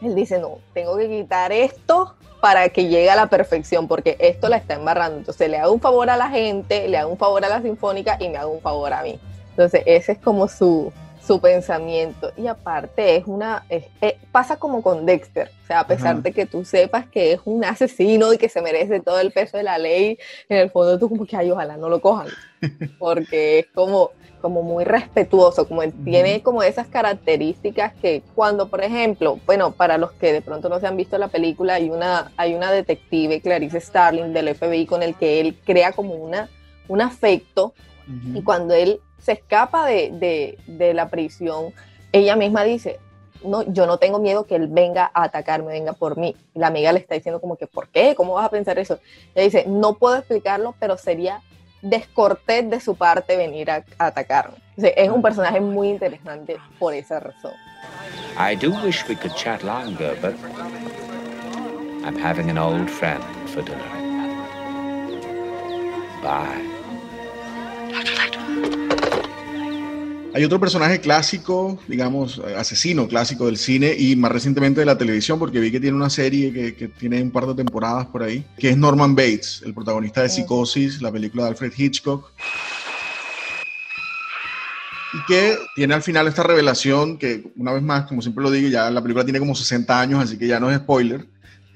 [0.01, 4.49] él dice, no, tengo que quitar esto para que llegue a la perfección, porque esto
[4.49, 5.18] la está embarrando.
[5.18, 8.16] Entonces le hago un favor a la gente, le hago un favor a la sinfónica
[8.20, 9.18] y me hago un favor a mí.
[9.51, 10.92] Entonces ese es como su,
[11.27, 12.33] su pensamiento.
[12.37, 16.20] Y aparte es una, es, es, pasa como con Dexter, o sea, a pesar Ajá.
[16.20, 19.56] de que tú sepas que es un asesino y que se merece todo el peso
[19.56, 22.29] de la ley, en el fondo tú como que, ay, ojalá no lo cojan,
[22.98, 24.11] porque es como
[24.47, 29.99] como muy respetuoso, como él tiene como esas características que cuando, por ejemplo, bueno, para
[29.99, 33.40] los que de pronto no se han visto la película, hay una, hay una detective,
[33.40, 36.49] Clarice Starling, del FBI, con el que él crea como una,
[36.87, 37.75] un afecto,
[38.07, 38.38] uh -huh.
[38.38, 41.73] y cuando él se escapa de, de, de la prisión,
[42.13, 43.01] ella misma dice,
[43.42, 46.37] no, yo no tengo miedo que él venga a atacarme, venga por mí.
[46.55, 48.15] La amiga le está diciendo como que, ¿por qué?
[48.15, 49.01] ¿Cómo vas a pensar eso?
[49.35, 51.42] Ella dice, no puedo explicarlo, pero sería
[51.83, 54.58] descortés de su parte venir a, a atacarme.
[54.77, 57.52] O sea, es un personaje muy interesante por esa razón.
[58.38, 60.35] I do wish we could chat longer, but
[62.04, 63.83] I'm having an old friend for dinner.
[66.22, 66.77] Bye.
[70.35, 75.38] Hay otro personaje clásico, digamos, asesino clásico del cine y más recientemente de la televisión,
[75.38, 78.44] porque vi que tiene una serie que, que tiene un par de temporadas por ahí,
[78.58, 82.31] que es Norman Bates, el protagonista de Psicosis, la película de Alfred Hitchcock.
[85.14, 88.68] Y que tiene al final esta revelación que, una vez más, como siempre lo digo,
[88.68, 91.27] ya la película tiene como 60 años, así que ya no es spoiler.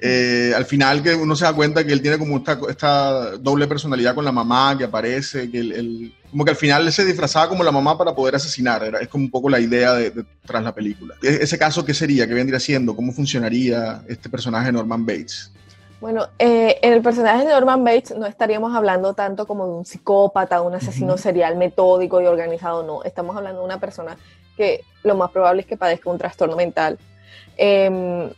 [0.02, 3.66] Eh, al final que uno se da cuenta que él tiene como esta, esta doble
[3.66, 7.04] personalidad con la mamá que aparece, que él, él- como que al final él se
[7.04, 10.10] disfrazaba como la mamá para poder asesinar, era, es como un poco la idea de,
[10.10, 11.14] de- tras la película.
[11.22, 12.26] E- ese caso, ¿qué sería?
[12.26, 12.96] ¿Qué vendría siendo?
[12.96, 15.52] ¿Cómo funcionaría este personaje de Norman Bates?
[16.00, 19.84] Bueno, eh, en el personaje de Norman Bates no estaríamos hablando tanto como de un
[19.84, 23.04] psicópata, un asesino serial metódico y organizado, no.
[23.04, 24.16] Estamos hablando de una persona
[24.56, 26.98] que lo más probable es que padezca un trastorno mental.
[27.58, 28.30] Em,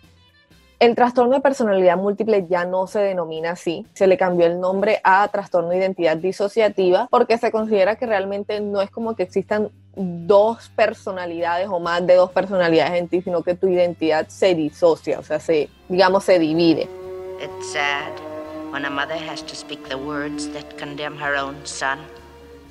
[0.83, 5.01] el trastorno de personalidad múltiple ya no se denomina así, se le cambió el nombre
[5.05, 9.71] a trastorno de identidad disociativa porque se considera que realmente no es como que existan
[9.95, 15.21] dos personalidades o más de dos personalidades en ti, sino que tu identidad se disocia,
[15.21, 16.89] o sea, se, digamos, se divide.
[17.41, 18.11] It's sad
[18.73, 22.01] when a mother has to speak the words that condemn her own son.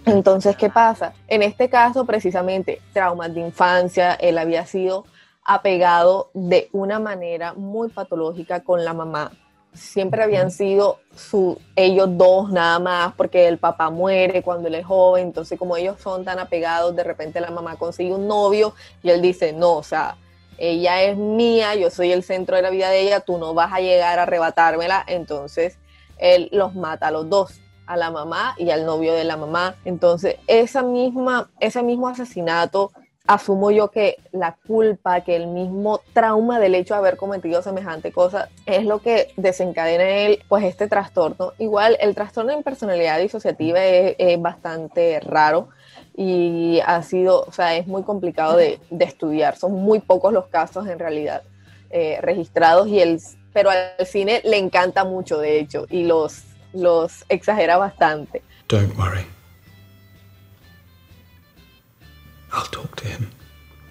[0.06, 1.14] Entonces, ¿qué pasa?
[1.30, 5.06] En este caso, precisamente, traumas de infancia, él había sido
[5.44, 9.32] apegado de una manera muy patológica con la mamá.
[9.74, 14.86] Siempre habían sido su, ellos dos nada más, porque el papá muere cuando él es
[14.86, 19.10] joven, entonces como ellos son tan apegados, de repente la mamá consigue un novio y
[19.10, 20.18] él dice, no, o sea,
[20.58, 23.72] ella es mía, yo soy el centro de la vida de ella, tú no vas
[23.74, 25.80] a llegar a arrebatármela, entonces
[26.18, 29.76] él los mata a los dos, a la mamá y al novio de la mamá.
[29.86, 32.92] Entonces, esa misma, ese mismo asesinato,
[33.28, 38.12] asumo yo que la culpa, que el mismo trauma del hecho de haber cometido semejante
[38.12, 41.54] cosa, es lo que desencadena en él, pues este trastorno.
[41.58, 45.70] Igual, el trastorno en personalidad disociativa es, es bastante raro
[46.16, 49.56] y ha sido, o sea, es muy complicado de, de estudiar.
[49.56, 51.44] Son muy pocos los casos en realidad
[51.90, 53.20] eh, registrados y el,
[53.54, 56.44] pero al cine le encanta mucho, de hecho, y los,
[56.74, 58.42] los exagera bastante.
[58.68, 59.26] Don't worry.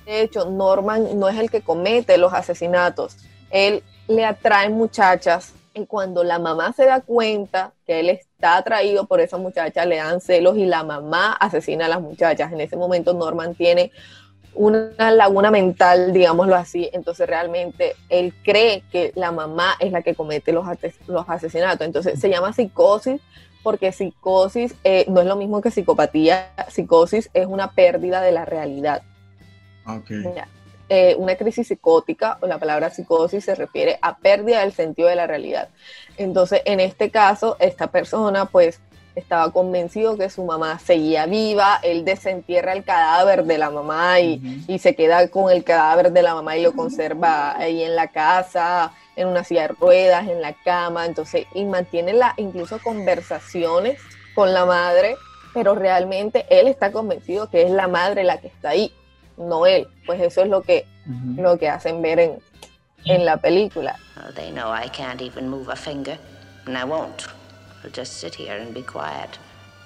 [0.07, 3.17] De hecho, Norman no es el que comete los asesinatos.
[3.51, 9.07] Él le atrae muchachas y cuando la mamá se da cuenta que él está atraído
[9.07, 12.53] por esa muchacha, le dan celos y la mamá asesina a las muchachas.
[12.53, 13.93] En ese momento Norman tiene
[14.53, 20.17] una laguna mental, digámoslo así, entonces realmente él cree que la mamá es la que
[20.17, 20.67] comete los,
[21.07, 21.87] los asesinatos.
[21.87, 23.21] Entonces se llama psicosis
[23.63, 28.45] porque psicosis eh, no es lo mismo que psicopatía, psicosis es una pérdida de la
[28.45, 29.03] realidad.
[29.87, 30.11] Ok.
[30.35, 30.49] Ya.
[30.89, 35.15] Eh, una crisis psicótica, o la palabra psicosis se refiere a pérdida del sentido de
[35.15, 35.69] la realidad.
[36.17, 38.81] Entonces, en este caso, esta persona pues
[39.15, 44.65] estaba convencido que su mamá seguía viva, él desentierra el cadáver de la mamá y,
[44.67, 48.09] y se queda con el cadáver de la mamá y lo conserva ahí en la
[48.09, 54.01] casa, en una silla de ruedas, en la cama, entonces, y mantiene la, incluso conversaciones
[54.35, 55.17] con la madre,
[55.53, 58.93] pero realmente él está convencido que es la madre la que está ahí,
[59.37, 59.89] no él.
[60.07, 60.87] Pues eso es lo que,
[61.37, 62.39] lo que hacen ver en,
[63.05, 63.97] en la película.
[64.17, 66.19] Oh, they know I can't even move a finger,
[66.67, 67.27] and I won't.
[67.83, 69.39] I'll just sit here and be quiet,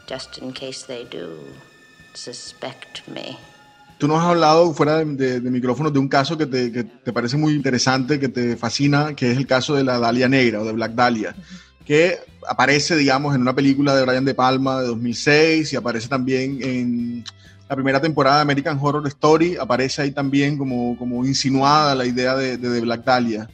[0.06, 1.38] just in case they do
[2.14, 3.38] suspect me.
[4.04, 6.84] Tú nos has hablado fuera de, de, de micrófonos de un caso que te, que
[6.84, 10.60] te parece muy interesante, que te fascina, que es el caso de la Dalia Negra
[10.60, 11.34] o de Black Dahlia,
[11.86, 16.58] que aparece, digamos, en una película de Brian De Palma de 2006 y aparece también
[16.60, 17.24] en
[17.66, 22.36] la primera temporada de American Horror Story, aparece ahí también como, como insinuada la idea
[22.36, 23.48] de, de, Black Dahlia.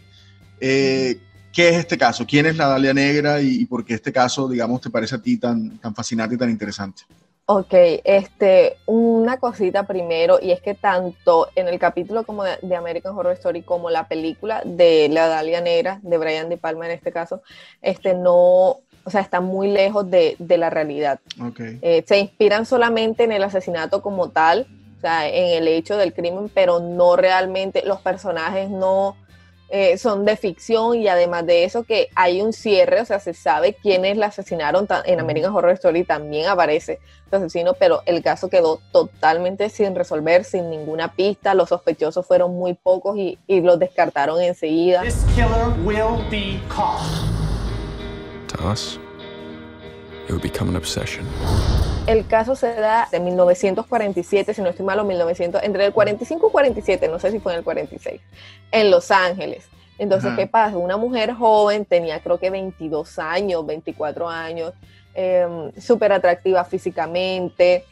[0.58, 1.20] Eh,
[1.52, 2.26] ¿Qué es este caso?
[2.26, 5.22] ¿Quién es la Dalia Negra y, y por qué este caso, digamos, te parece a
[5.22, 7.04] ti tan, tan fascinante y tan interesante?
[7.52, 7.74] Ok,
[8.04, 13.18] este, una cosita primero, y es que tanto en el capítulo como de, de, American
[13.18, 17.10] Horror Story como la película de La Dalia Negra, de Brian De Palma en este
[17.10, 17.42] caso,
[17.82, 18.36] este no,
[19.02, 21.18] o sea, está muy lejos de, de la realidad.
[21.50, 21.80] Okay.
[21.82, 26.14] Eh, se inspiran solamente en el asesinato como tal, o sea, en el hecho del
[26.14, 29.16] crimen, pero no realmente, los personajes no,
[29.70, 33.34] eh, son de ficción y además de eso que hay un cierre, o sea, se
[33.34, 34.88] sabe quiénes la asesinaron.
[35.04, 36.98] En American Horror Story también aparece
[37.30, 41.54] el asesino, pero el caso quedó totalmente sin resolver, sin ninguna pista.
[41.54, 45.02] Los sospechosos fueron muy pocos y, y los descartaron enseguida.
[45.02, 47.00] This killer will be caught.
[48.48, 48.98] To us,
[50.26, 51.24] it would become an obsession.
[52.06, 56.50] El caso se da en 1947, si no estoy malo, 1900, entre el 45 y
[56.50, 58.20] 47, no sé si fue en el 46,
[58.72, 59.68] en Los Ángeles.
[59.98, 60.32] Entonces.
[60.34, 60.78] ¿qué pasa?
[60.78, 64.72] Una mujer joven, tenía creo que 22 años, 24 años,
[65.14, 67.84] eh, súper atractiva físicamente,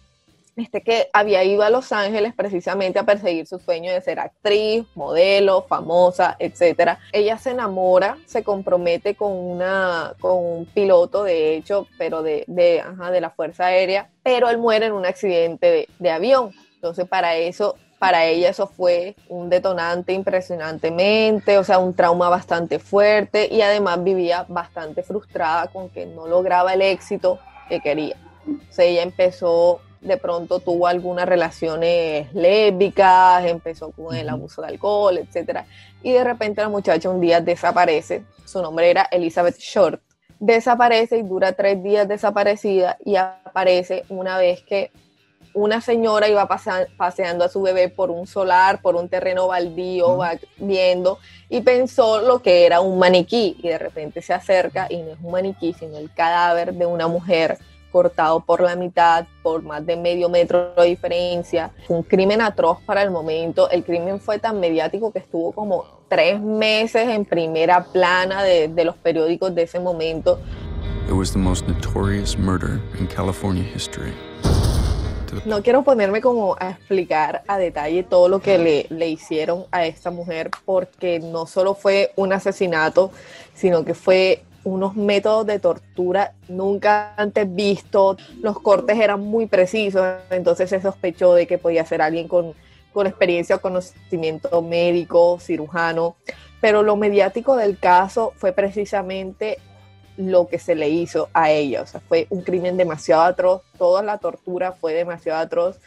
[0.58, 4.84] este que había ido a Los Ángeles precisamente a perseguir su sueño de ser actriz,
[4.94, 6.98] modelo, famosa, etcétera.
[7.12, 12.80] Ella se enamora, se compromete con una con un piloto de hecho, pero de de,
[12.80, 16.52] ajá, de la Fuerza Aérea, pero él muere en un accidente de, de avión.
[16.74, 22.78] Entonces, para eso para ella eso fue un detonante impresionantemente, o sea, un trauma bastante
[22.78, 28.16] fuerte y además vivía bastante frustrada con que no lograba el éxito que quería.
[28.46, 34.68] O sea, ella empezó de pronto tuvo algunas relaciones lésbicas, empezó con el abuso de
[34.68, 35.66] alcohol, etcétera,
[36.02, 38.24] y de repente la muchacha un día desaparece.
[38.44, 40.00] Su nombre era Elizabeth Short.
[40.40, 44.92] Desaparece y dura tres días desaparecida y aparece una vez que
[45.54, 50.32] una señora iba paseando a su bebé por un solar, por un terreno baldío, va
[50.58, 51.18] viendo
[51.48, 55.18] y pensó lo que era un maniquí y de repente se acerca y no es
[55.20, 57.58] un maniquí, sino el cadáver de una mujer
[57.90, 61.70] cortado por la mitad, por más de medio metro de diferencia.
[61.86, 63.70] Fue un crimen atroz para el momento.
[63.70, 68.84] El crimen fue tan mediático que estuvo como tres meses en primera plana de, de
[68.84, 70.38] los periódicos de ese momento.
[71.06, 74.12] It was the most notorious murder in California history.
[75.44, 79.84] No quiero ponerme como a explicar a detalle todo lo que le, le hicieron a
[79.86, 83.10] esta mujer, porque no solo fue un asesinato,
[83.54, 88.16] sino que fue unos métodos de tortura nunca antes vistos.
[88.40, 92.54] Los cortes eran muy precisos, entonces se sospechó de que podía ser alguien con,
[92.92, 96.16] con experiencia o conocimiento médico, cirujano.
[96.60, 99.58] Pero lo mediático del caso fue precisamente
[100.16, 101.82] lo que se le hizo a ella.
[101.82, 105.78] O sea, fue un crimen demasiado atroz, toda la tortura fue demasiado atroz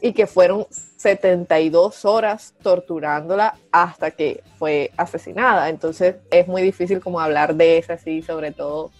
[0.00, 0.66] y que fueron
[0.98, 5.68] 72 horas torturándola hasta que fue asesinada.
[5.68, 8.90] Entonces es muy difícil como hablar de eso así, sobre todo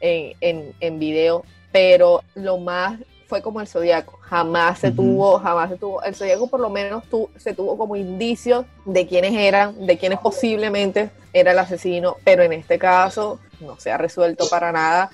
[0.00, 5.68] en, en, en video, pero lo más fue como el zodiaco, jamás se tuvo, jamás
[5.70, 9.86] se tuvo, el zodiaco por lo menos tu- se tuvo como indicios de quiénes eran,
[9.86, 14.72] de quiénes posiblemente era el asesino, pero en este caso no se ha resuelto para
[14.72, 15.10] nada,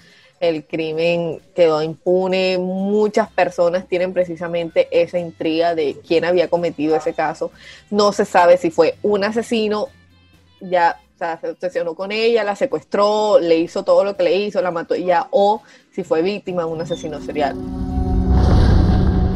[0.49, 7.15] el crimen quedó impune, muchas personas tienen precisamente esa intriga de quién había cometido ese
[7.15, 7.51] caso,
[7.91, 9.89] no se sabe si fue un asesino,
[10.61, 14.37] ya o sea, se obsesionó con ella, la secuestró, le hizo todo lo que le
[14.37, 17.55] hizo, la mató ya, o si fue víctima de un asesino serial.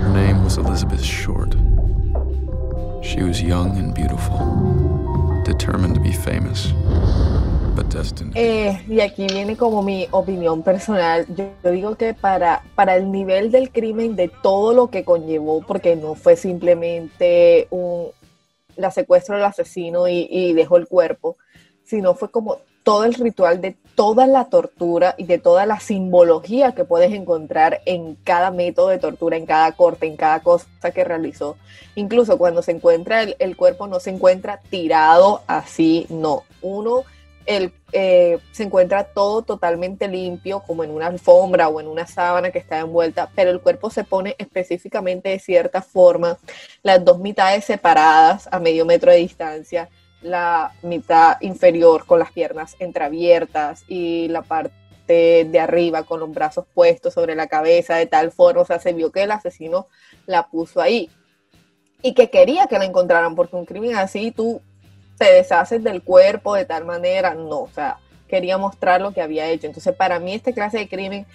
[0.02, 1.54] Her name was Elizabeth Short.
[3.00, 4.36] She was young and beautiful,
[5.44, 6.72] determined to be famous.
[8.34, 11.26] Eh, y aquí viene como mi opinión personal.
[11.34, 15.96] Yo, digo que para, para el nivel del crimen, de todo lo que conllevó, porque
[15.96, 18.08] no fue simplemente un,
[18.76, 21.36] la secuestro del asesino y, y dejó el cuerpo,
[21.84, 26.72] sino fue como todo el ritual de toda la tortura y de toda la simbología
[26.72, 31.04] que puedes encontrar en cada método de tortura, en cada corte, en cada cosa que
[31.04, 31.56] realizó.
[31.96, 36.44] Incluso cuando se encuentra el, el cuerpo, no se encuentra tirado así, no.
[36.62, 37.04] Uno
[37.48, 42.50] el, eh, se encuentra todo totalmente limpio, como en una alfombra o en una sábana
[42.50, 46.36] que está envuelta, pero el cuerpo se pone específicamente de cierta forma,
[46.82, 49.88] las dos mitades separadas a medio metro de distancia,
[50.20, 54.74] la mitad inferior con las piernas entreabiertas y la parte
[55.06, 58.92] de arriba con los brazos puestos sobre la cabeza de tal forma, o sea, se
[58.92, 59.86] vio que el asesino
[60.26, 61.10] la puso ahí
[62.02, 64.60] y que quería que la encontraran, porque un crimen así tú
[65.18, 67.98] te deshaces del cuerpo de tal manera, no, o sea,
[68.28, 69.66] quería mostrar lo que había hecho.
[69.66, 71.26] Entonces, para mí, este clase de crimen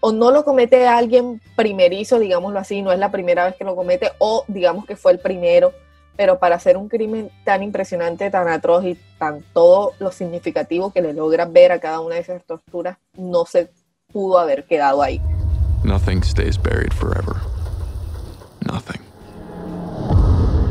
[0.00, 3.76] o no lo comete alguien primerizo, digámoslo así, no es la primera vez que lo
[3.76, 5.72] comete, o digamos que fue el primero,
[6.16, 11.02] pero para hacer un crimen tan impresionante, tan atroz y tan todo lo significativo que
[11.02, 13.70] le logra ver a cada una de esas torturas, no se
[14.12, 15.20] pudo haber quedado ahí.
[15.84, 17.36] Nothing stays buried forever.
[18.66, 19.01] Nothing.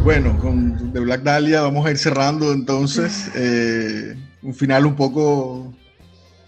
[0.04, 3.30] Bueno, con The Black Dahlia vamos a ir cerrando entonces.
[3.36, 5.72] eh, un final un poco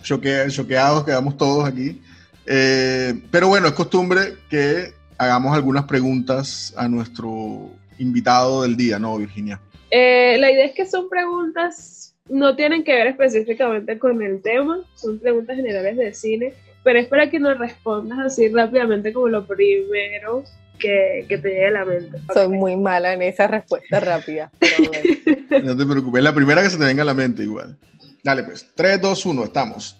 [0.01, 2.01] choque, choqueados, quedamos todos aquí.
[2.47, 9.17] Eh, pero bueno, es costumbre que hagamos algunas preguntas a nuestro invitado del día, ¿no,
[9.17, 9.61] Virginia?
[9.91, 14.79] Eh, la idea es que son preguntas no tienen que ver específicamente con el tema,
[14.95, 19.45] son preguntas generales de cine, pero es para que nos respondas así rápidamente como lo
[19.45, 20.43] primero
[20.79, 22.17] que, que te llegue a la mente.
[22.33, 24.51] Soy muy mala en esa respuesta rápida.
[24.59, 25.63] pero bueno.
[25.63, 27.77] No te preocupes, la primera que se te venga a la mente igual.
[28.23, 29.99] Dale pues, 3, 2, 1, estamos.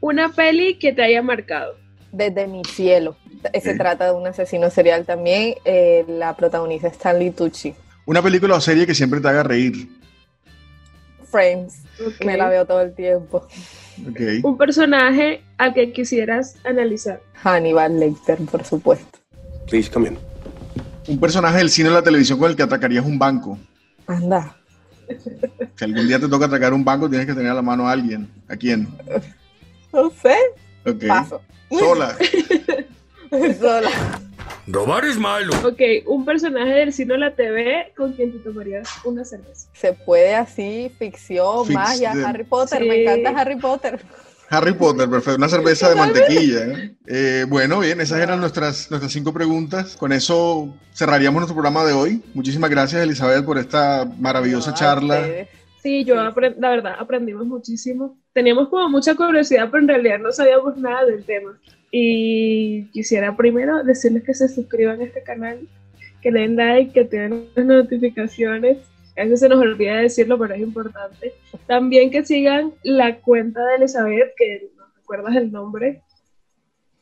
[0.00, 1.76] Una peli que te haya marcado.
[2.12, 3.16] Desde mi cielo.
[3.62, 5.54] Se trata de un asesino serial también.
[5.64, 7.74] eh, la protagoniza Stanley Tucci.
[8.06, 9.88] Una película o serie que siempre te haga reír.
[11.30, 11.82] Friends.
[12.04, 12.24] Ok.
[12.24, 13.46] Me la veo todo el tiempo.
[14.42, 17.20] Un personaje al que quisieras analizar.
[17.34, 19.19] Hannibal Lecter, por supuesto.
[19.70, 20.18] Please come in.
[21.08, 23.58] Un personaje del cine o la televisión con el que atacarías un banco.
[24.06, 24.56] Anda.
[25.76, 27.92] Si algún día te toca atacar un banco, tienes que tener a la mano a
[27.92, 28.28] alguien.
[28.48, 28.88] ¿A quién?
[29.92, 30.36] No sé.
[30.86, 31.06] Ok.
[31.08, 31.40] Paso.
[31.70, 32.16] Sola.
[33.60, 33.90] Sola.
[34.66, 35.52] Robar es malo.
[35.66, 39.68] Ok, un personaje del cine o la TV con quien te tomarías una cerveza.
[39.72, 42.80] Se puede así, ficción, Fix- magia, de- Harry Potter.
[42.82, 42.88] Sí.
[42.88, 44.00] Me encanta Harry Potter.
[44.52, 45.36] Harry Potter, perfecto.
[45.36, 46.66] Una cerveza de mantequilla.
[46.66, 46.94] ¿eh?
[47.06, 49.96] Eh, bueno, bien, esas eran nuestras, nuestras cinco preguntas.
[49.96, 52.20] Con eso cerraríamos nuestro programa de hoy.
[52.34, 55.24] Muchísimas gracias, Elizabeth, por esta maravillosa No, charla.
[55.80, 56.30] Sí, yo la
[56.70, 58.18] verdad aprendimos muchísimo.
[58.32, 61.56] Teníamos como mucha curiosidad, pero en realidad no sabíamos nada del tema.
[61.92, 65.60] Y quisiera primero decirles que se suscriban a este canal,
[66.20, 68.78] que le den like, que tengan las notificaciones.
[69.20, 71.34] A veces se nos olvida decirlo, pero es importante.
[71.66, 76.02] También que sigan la cuenta de Elizabeth, que no recuerdas el nombre.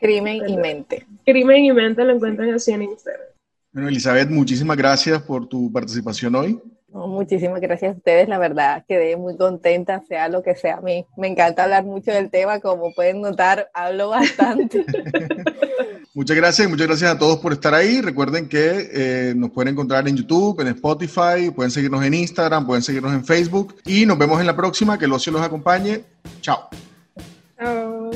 [0.01, 1.07] Crimen y mente.
[1.25, 3.27] Crimen y Mente lo encuentran así en Instagram.
[3.73, 6.61] Bueno, Elizabeth, muchísimas gracias por tu participación hoy.
[7.07, 11.07] Muchísimas gracias a ustedes, la verdad, quedé muy contenta, sea lo que sea a mí.
[11.17, 14.85] Me encanta hablar mucho del tema, como pueden notar, hablo bastante.
[16.15, 18.01] Muchas gracias y muchas gracias a todos por estar ahí.
[18.01, 22.83] Recuerden que eh, nos pueden encontrar en YouTube, en Spotify, pueden seguirnos en Instagram, pueden
[22.83, 24.99] seguirnos en Facebook y nos vemos en la próxima.
[24.99, 26.01] Que el ocio los acompañe.
[26.41, 26.69] Chao.
[27.57, 28.11] Chao.